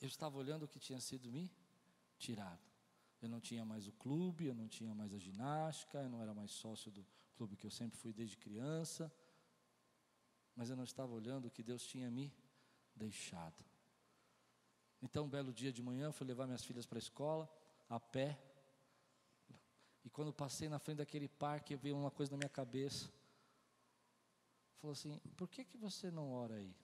[0.01, 1.51] Eu estava olhando o que tinha sido me
[2.17, 2.67] tirado.
[3.21, 6.33] Eu não tinha mais o clube, eu não tinha mais a ginástica, eu não era
[6.33, 9.11] mais sócio do clube que eu sempre fui desde criança.
[10.55, 12.33] Mas eu não estava olhando o que Deus tinha me
[12.95, 13.63] deixado.
[15.01, 17.49] Então, um belo dia de manhã, fui levar minhas filhas para a escola,
[17.89, 18.37] a pé.
[20.03, 23.09] E quando passei na frente daquele parque, veio uma coisa na minha cabeça.
[24.79, 26.75] Falou assim: por que, que você não ora aí?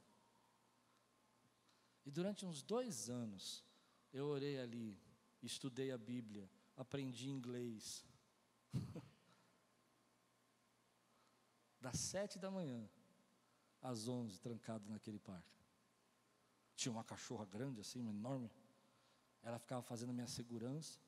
[2.06, 3.66] E durante uns dois anos,
[4.14, 5.00] eu orei ali,
[5.41, 8.06] estudei a Bíblia, aprendi inglês.
[11.80, 12.89] das sete da manhã
[13.82, 15.56] às onze, trancado naquele parque.
[16.76, 18.52] Tinha uma cachorra grande assim, enorme.
[19.41, 21.00] Ela ficava fazendo a minha segurança.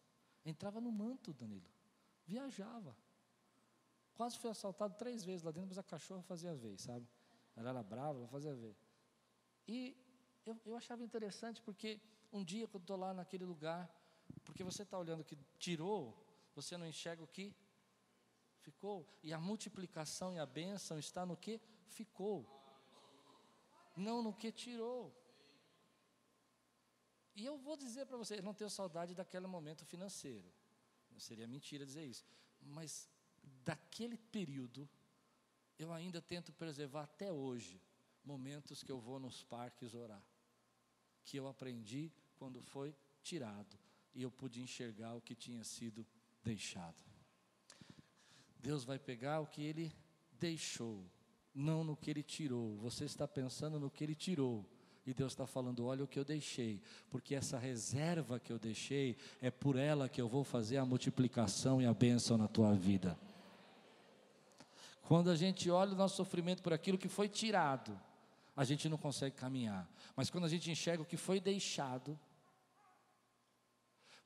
[0.45, 1.69] Entrava no manto, Danilo.
[2.25, 2.95] Viajava.
[4.17, 7.07] Quase fui assaltado três vezes lá dentro, mas a cachorra fazia a vez, sabe?
[7.55, 8.75] Ela era brava, ela fazia vez.
[9.67, 9.95] E
[10.43, 12.01] eu, eu achava interessante porque
[12.33, 13.87] um dia eu estou lá naquele lugar,
[14.43, 16.01] porque você está olhando que tirou,
[16.55, 17.55] você não enxerga o que
[18.57, 19.07] ficou.
[19.21, 22.43] E a multiplicação e a bênção está no que ficou,
[23.95, 25.15] não no que tirou.
[27.35, 30.51] E eu vou dizer para você, eu não tenho saudade daquele momento financeiro.
[31.19, 32.25] Seria mentira dizer isso.
[32.59, 33.07] Mas
[33.67, 34.87] daquele período,
[35.77, 37.81] eu ainda tento preservar até hoje
[38.23, 40.23] momentos que eu vou nos parques orar
[41.27, 43.77] que eu aprendi quando foi tirado
[44.15, 46.07] e eu pude enxergar o que tinha sido
[46.41, 47.03] deixado.
[48.57, 49.91] Deus vai pegar o que ele
[50.39, 51.03] deixou,
[51.53, 52.77] não no que ele tirou.
[52.77, 54.65] Você está pensando no que ele tirou.
[55.05, 59.17] E Deus está falando: olha o que eu deixei, porque essa reserva que eu deixei
[59.41, 63.17] é por ela que eu vou fazer a multiplicação e a bênção na tua vida.
[65.07, 67.97] Quando a gente olha o nosso sofrimento por aquilo que foi tirado,
[68.53, 69.89] a gente não consegue caminhar.
[70.17, 72.19] Mas quando a gente enxerga o que foi deixado,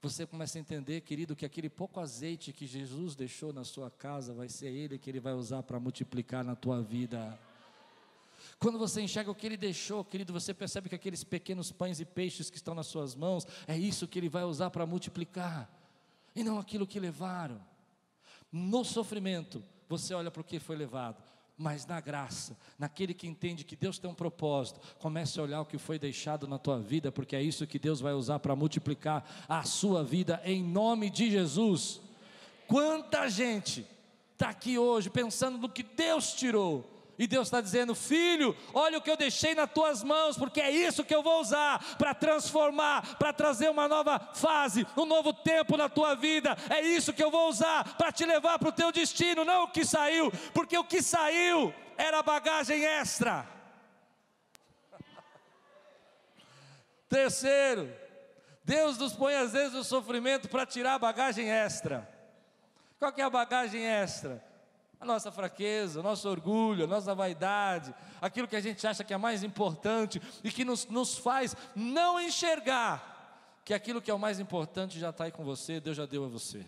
[0.01, 4.33] você começa a entender, querido, que aquele pouco azeite que Jesus deixou na sua casa
[4.33, 7.39] vai ser ele que ele vai usar para multiplicar na tua vida.
[8.57, 12.05] Quando você enxerga o que ele deixou, querido, você percebe que aqueles pequenos pães e
[12.05, 15.71] peixes que estão nas suas mãos, é isso que ele vai usar para multiplicar,
[16.35, 17.63] e não aquilo que levaram.
[18.51, 21.21] No sofrimento, você olha para o que foi levado,
[21.57, 25.65] mas na graça, naquele que entende que Deus tem um propósito, comece a olhar o
[25.65, 29.29] que foi deixado na tua vida, porque é isso que Deus vai usar para multiplicar
[29.49, 31.99] a sua vida em nome de Jesus.
[32.67, 33.85] Quanta gente
[34.31, 36.89] está aqui hoje pensando no que Deus tirou,
[37.21, 40.71] e Deus está dizendo: Filho, olha o que eu deixei nas tuas mãos, porque é
[40.71, 45.77] isso que eu vou usar para transformar, para trazer uma nova fase, um novo tempo
[45.77, 46.57] na tua vida.
[46.67, 49.67] É isso que eu vou usar para te levar para o teu destino, não o
[49.67, 53.47] que saiu, porque o que saiu era bagagem extra.
[57.07, 57.93] Terceiro,
[58.63, 62.09] Deus nos põe às vezes o sofrimento para tirar a bagagem extra.
[62.97, 64.43] Qual que é a bagagem extra?
[65.01, 69.11] A nossa fraqueza, o nosso orgulho, a nossa vaidade, aquilo que a gente acha que
[69.11, 74.19] é mais importante e que nos, nos faz não enxergar que aquilo que é o
[74.19, 76.63] mais importante já está aí com você, Deus já deu a você.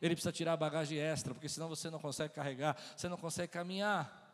[0.00, 3.52] Ele precisa tirar a bagagem extra, porque senão você não consegue carregar, você não consegue
[3.52, 4.26] caminhar.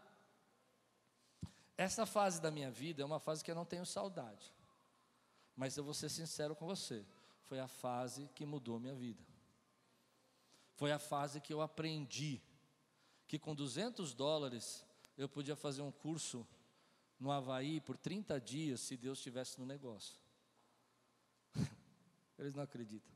[1.76, 4.54] Essa fase da minha vida é uma fase que eu não tenho saudade,
[5.56, 7.04] mas eu vou ser sincero com você,
[7.42, 9.24] foi a fase que mudou minha vida.
[10.76, 12.40] Foi a fase que eu aprendi
[13.26, 14.84] que com 200 dólares
[15.16, 16.46] eu podia fazer um curso
[17.18, 20.20] no Havaí por 30 dias se Deus estivesse no negócio.
[22.38, 23.14] Eles não acreditam.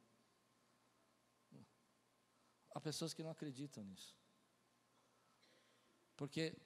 [2.70, 4.16] Há pessoas que não acreditam nisso.
[6.16, 6.56] Porque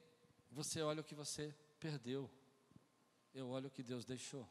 [0.51, 2.30] você olha o que você perdeu,
[3.32, 4.49] eu olho o que Deus deixou.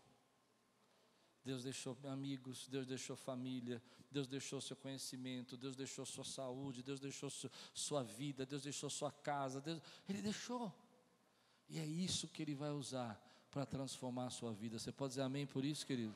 [1.43, 3.81] Deus deixou amigos, Deus deixou família,
[4.11, 7.29] Deus deixou seu conhecimento, Deus deixou sua saúde, Deus deixou
[7.73, 10.71] sua vida, Deus deixou sua casa, Deus, Ele deixou.
[11.67, 13.19] E é isso que Ele vai usar
[13.49, 14.77] para transformar a sua vida.
[14.77, 16.15] Você pode dizer amém por isso, querido?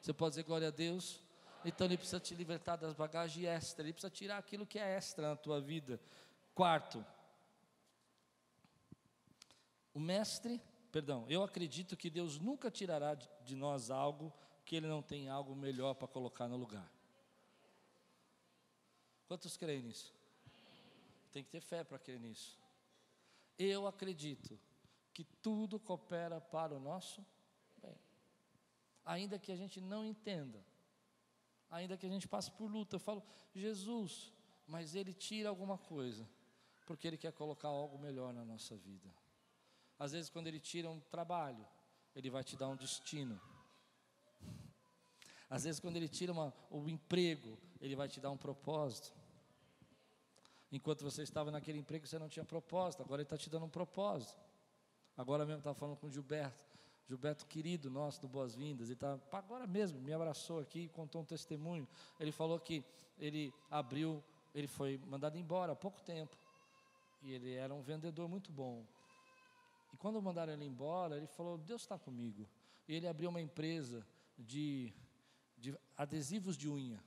[0.00, 1.22] Você pode dizer glória a Deus?
[1.64, 5.28] Então Ele precisa te libertar das bagagens extra, Ele precisa tirar aquilo que é extra
[5.28, 6.00] na tua vida.
[6.54, 7.04] Quarto,
[9.94, 10.60] o mestre
[10.90, 14.32] perdão, eu acredito que Deus nunca tirará de nós algo
[14.64, 16.90] que Ele não tem algo melhor para colocar no lugar.
[19.26, 20.12] Quantos creem nisso?
[21.32, 22.58] Tem que ter fé para crer nisso.
[23.58, 24.58] Eu acredito
[25.12, 27.24] que tudo coopera para o nosso
[27.80, 27.96] bem.
[29.04, 30.64] Ainda que a gente não entenda,
[31.70, 33.22] ainda que a gente passe por luta, eu falo,
[33.54, 34.32] Jesus,
[34.66, 36.28] mas Ele tira alguma coisa,
[36.86, 39.08] porque Ele quer colocar algo melhor na nossa vida.
[40.00, 41.64] Às vezes, quando Ele tira um trabalho,
[42.16, 43.38] Ele vai te dar um destino.
[45.50, 49.12] Às vezes, quando Ele tira uma, o emprego, Ele vai te dar um propósito.
[50.72, 53.70] Enquanto você estava naquele emprego, você não tinha propósito, agora Ele está te dando um
[53.70, 54.40] propósito.
[55.18, 56.64] Agora mesmo estava falando com o Gilberto,
[57.06, 61.86] Gilberto querido nosso do Boas-Vindas, ele está agora mesmo, me abraçou aqui, contou um testemunho.
[62.18, 62.82] Ele falou que
[63.18, 64.24] ele abriu,
[64.54, 66.34] ele foi mandado embora há pouco tempo.
[67.20, 68.86] E ele era um vendedor muito bom.
[69.92, 72.48] E quando mandaram ele embora, ele falou: Deus está comigo.
[72.86, 74.06] E ele abriu uma empresa
[74.38, 74.92] de,
[75.56, 77.02] de adesivos de unha.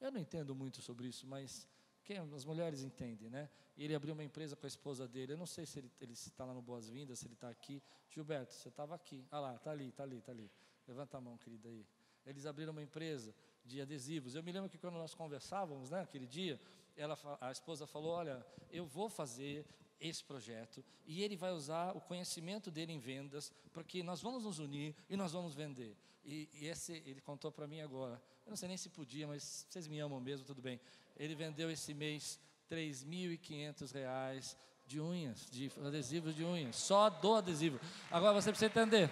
[0.00, 1.68] Eu não entendo muito sobre isso, mas
[2.02, 3.48] quem, as mulheres entendem, né?
[3.76, 5.32] E ele abriu uma empresa com a esposa dele.
[5.34, 7.80] Eu não sei se ele está lá no Boas-Vindas, se ele está aqui.
[8.08, 9.24] Gilberto, você estava aqui.
[9.30, 10.50] Ah lá, está ali, está ali, está ali.
[10.86, 11.86] Levanta a mão, querida aí.
[12.26, 14.34] Eles abriram uma empresa de adesivos.
[14.34, 16.60] Eu me lembro que quando nós conversávamos, né, aquele dia,
[16.96, 19.64] ela, a esposa falou: Olha, eu vou fazer
[20.02, 24.58] esse projeto e ele vai usar o conhecimento dele em vendas, porque nós vamos nos
[24.58, 25.96] unir e nós vamos vender.
[26.24, 28.20] E, e esse ele contou para mim agora.
[28.44, 30.80] Eu não sei nem se podia, mas vocês me amam mesmo, tudo bem.
[31.16, 32.38] Ele vendeu esse mês
[32.68, 37.80] R$ 3.500 de unhas, de adesivos de unhas, só do adesivo.
[38.10, 39.08] Agora você precisa entender.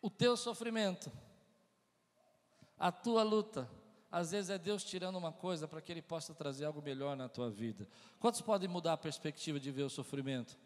[0.00, 1.12] O teu sofrimento,
[2.78, 3.68] a tua luta,
[4.10, 7.28] às vezes é Deus tirando uma coisa para que Ele possa trazer algo melhor na
[7.28, 7.86] tua vida.
[8.18, 10.58] Quantos podem mudar a perspectiva de ver o sofrimento?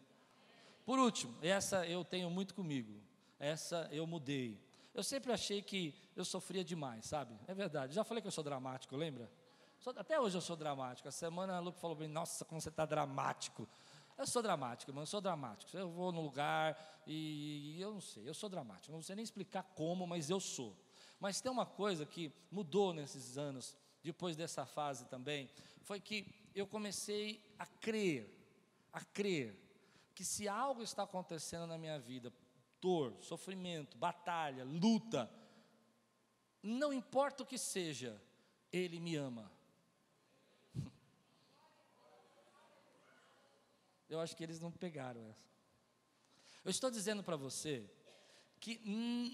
[0.85, 2.93] Por último, essa eu tenho muito comigo.
[3.39, 4.59] Essa eu mudei.
[4.93, 7.35] Eu sempre achei que eu sofria demais, sabe?
[7.47, 7.93] É verdade.
[7.93, 9.29] Já falei que eu sou dramático, lembra?
[9.97, 11.07] Até hoje eu sou dramático.
[11.07, 13.67] A semana a Lu falou bem, nossa, como você está dramático.
[14.17, 15.75] Eu sou dramático, irmão, eu sou dramático.
[15.75, 18.91] Eu vou no lugar e, e eu não sei, eu sou dramático.
[18.91, 20.75] Não sei nem explicar como, mas eu sou.
[21.19, 25.49] Mas tem uma coisa que mudou nesses anos, depois dessa fase também,
[25.81, 28.29] foi que eu comecei a crer,
[28.91, 29.59] a crer,
[30.13, 32.31] que se algo está acontecendo na minha vida,
[32.81, 35.29] dor, sofrimento, batalha, luta,
[36.61, 38.21] não importa o que seja,
[38.71, 39.51] Ele me ama.
[44.09, 45.45] Eu acho que eles não pegaram essa.
[46.63, 47.87] Eu estou dizendo para você
[48.65, 48.81] que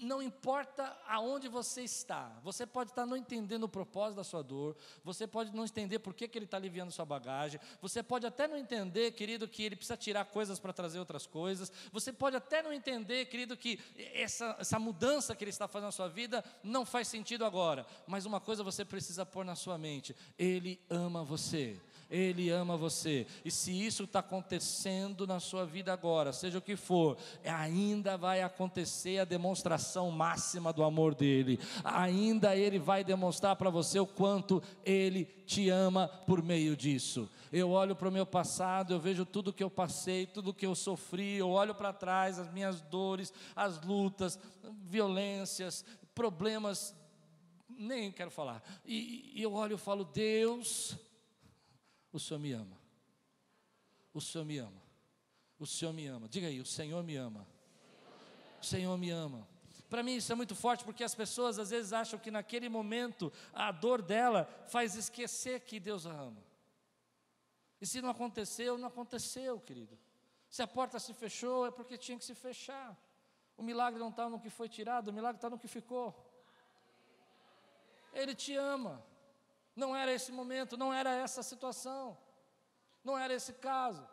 [0.02, 4.76] não importa aonde você está, você pode estar não entendendo o propósito da sua dor,
[5.02, 8.46] você pode não entender por que, que ele está aliviando sua bagagem, você pode até
[8.46, 12.62] não entender, querido, que ele precisa tirar coisas para trazer outras coisas, você pode até
[12.62, 13.80] não entender, querido, que
[14.12, 18.26] essa, essa mudança que ele está fazendo na sua vida não faz sentido agora, mas
[18.26, 21.80] uma coisa você precisa pôr na sua mente: ele ama você.
[22.12, 23.26] Ele ama você.
[23.42, 28.42] E se isso está acontecendo na sua vida agora, seja o que for, ainda vai
[28.42, 31.58] acontecer a demonstração máxima do amor dele.
[31.82, 37.30] Ainda ele vai demonstrar para você o quanto ele te ama por meio disso.
[37.50, 40.74] Eu olho para o meu passado, eu vejo tudo que eu passei, tudo que eu
[40.74, 44.38] sofri, eu olho para trás, as minhas dores, as lutas,
[44.84, 45.82] violências,
[46.14, 46.94] problemas,
[47.70, 48.62] nem quero falar.
[48.84, 50.94] E, e eu olho e falo, Deus
[52.12, 52.78] o Senhor me ama.
[54.12, 54.82] O Senhor me ama.
[55.58, 56.28] O Senhor me ama.
[56.28, 57.46] Diga aí, o Senhor me ama.
[58.60, 59.48] O Senhor me ama.
[59.88, 63.32] Para mim isso é muito forte porque as pessoas às vezes acham que naquele momento
[63.52, 66.42] a dor dela faz esquecer que Deus a ama.
[67.80, 69.98] E se não aconteceu, não aconteceu, querido.
[70.48, 72.96] Se a porta se fechou, é porque tinha que se fechar.
[73.56, 76.14] O milagre não está no que foi tirado, o milagre está no que ficou.
[78.12, 79.04] Ele te ama.
[79.74, 82.18] Não era esse momento, não era essa situação,
[83.02, 84.06] não era esse caso.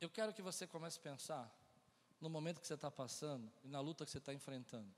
[0.00, 1.58] Eu quero que você comece a pensar
[2.20, 4.92] no momento que você está passando e na luta que você está enfrentando.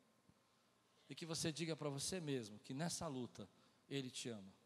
[1.08, 3.48] E que você diga para você mesmo que nessa luta
[3.88, 4.59] Ele te ama.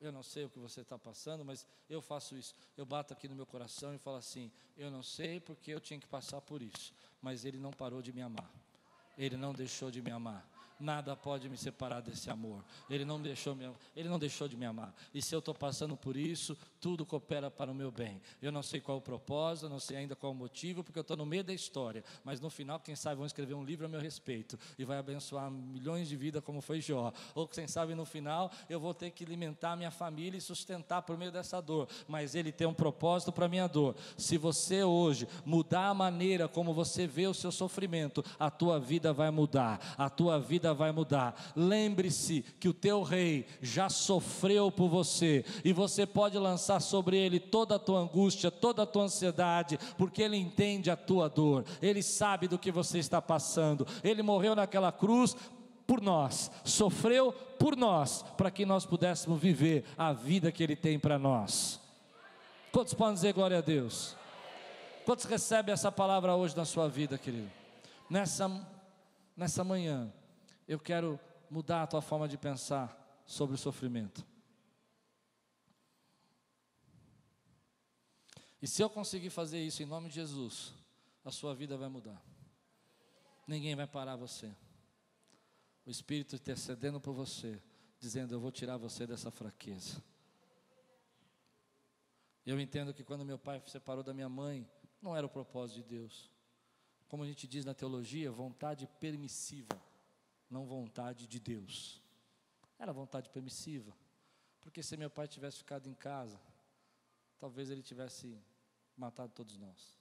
[0.00, 2.54] Eu não sei o que você está passando, mas eu faço isso.
[2.76, 6.00] Eu bato aqui no meu coração e falo assim: eu não sei porque eu tinha
[6.00, 8.50] que passar por isso, mas Ele não parou de me amar.
[9.18, 10.49] Ele não deixou de me amar
[10.80, 12.64] nada pode me separar desse amor.
[12.88, 14.94] Ele não deixou, me, ele não deixou de me amar.
[15.14, 18.20] E se eu estou passando por isso, tudo coopera para o meu bem.
[18.40, 21.16] Eu não sei qual o propósito, não sei ainda qual o motivo, porque eu estou
[21.16, 22.02] no meio da história.
[22.24, 25.50] Mas no final, quem sabe, vão escrever um livro a meu respeito e vai abençoar
[25.50, 27.12] milhões de vidas, como foi Jó.
[27.34, 31.18] Ou quem sabe no final, eu vou ter que alimentar minha família e sustentar por
[31.18, 31.88] meio dessa dor.
[32.08, 33.94] Mas Ele tem um propósito para minha dor.
[34.16, 39.12] Se você hoje mudar a maneira como você vê o seu sofrimento, a tua vida
[39.12, 39.94] vai mudar.
[39.98, 41.52] A tua vida vai mudar.
[41.54, 47.38] Lembre-se que o teu rei já sofreu por você e você pode lançar sobre ele
[47.38, 51.64] toda a tua angústia, toda a tua ansiedade, porque ele entende a tua dor.
[51.80, 53.86] Ele sabe do que você está passando.
[54.02, 55.36] Ele morreu naquela cruz
[55.86, 61.00] por nós, sofreu por nós, para que nós pudéssemos viver a vida que ele tem
[61.00, 61.80] para nós.
[62.70, 64.16] Quantos podem dizer glória a Deus?
[65.04, 67.50] Quantos recebem essa palavra hoje na sua vida, querido?
[68.08, 68.48] Nessa,
[69.36, 70.12] nessa manhã,
[70.70, 71.18] eu quero
[71.50, 72.96] mudar a tua forma de pensar
[73.26, 74.24] sobre o sofrimento.
[78.62, 80.72] E se eu conseguir fazer isso em nome de Jesus,
[81.24, 82.22] a sua vida vai mudar.
[83.48, 84.54] Ninguém vai parar você.
[85.84, 87.60] O Espírito intercedendo por você,
[87.98, 90.00] dizendo: Eu vou tirar você dessa fraqueza.
[92.46, 94.70] Eu entendo que quando meu pai se separou da minha mãe,
[95.02, 96.30] não era o propósito de Deus.
[97.08, 99.89] Como a gente diz na teologia, vontade permissiva
[100.50, 102.02] não vontade de Deus.
[102.78, 103.96] Era vontade permissiva.
[104.60, 106.40] Porque se meu pai tivesse ficado em casa,
[107.38, 108.38] talvez ele tivesse
[108.96, 109.98] matado todos nós.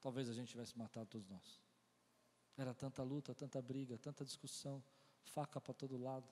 [0.00, 1.60] Talvez a gente tivesse matado todos nós.
[2.56, 4.82] Era tanta luta, tanta briga, tanta discussão,
[5.22, 6.28] faca para todo lado.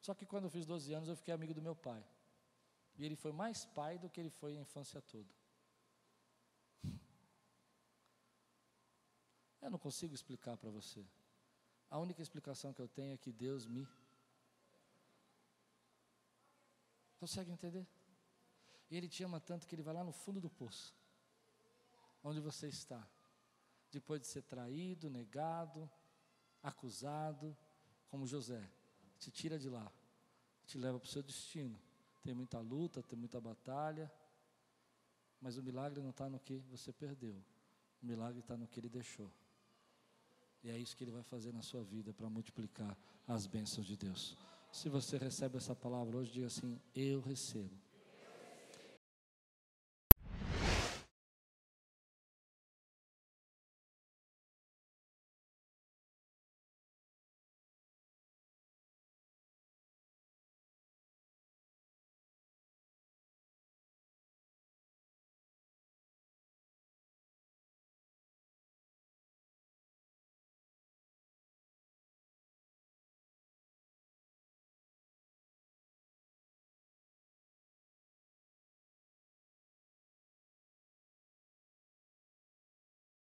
[0.00, 2.04] Só que quando eu fiz 12 anos, eu fiquei amigo do meu pai.
[2.96, 5.37] E ele foi mais pai do que ele foi a infância toda.
[9.68, 11.04] Eu não consigo explicar para você.
[11.90, 13.86] A única explicação que eu tenho é que Deus me.
[17.20, 17.86] Consegue entender?
[18.90, 20.94] E Ele te ama tanto que Ele vai lá no fundo do poço,
[22.24, 23.06] onde você está,
[23.92, 25.86] depois de ser traído, negado,
[26.62, 27.54] acusado,
[28.08, 28.66] como José,
[29.18, 29.92] te tira de lá,
[30.64, 31.78] te leva para o seu destino.
[32.22, 34.10] Tem muita luta, tem muita batalha,
[35.42, 37.36] mas o milagre não está no que você perdeu,
[38.02, 39.30] o milagre está no que Ele deixou.
[40.62, 42.96] E é isso que Ele vai fazer na sua vida para multiplicar
[43.26, 44.36] as bênçãos de Deus.
[44.70, 47.70] Se você recebe essa palavra hoje, diga assim: Eu recebo.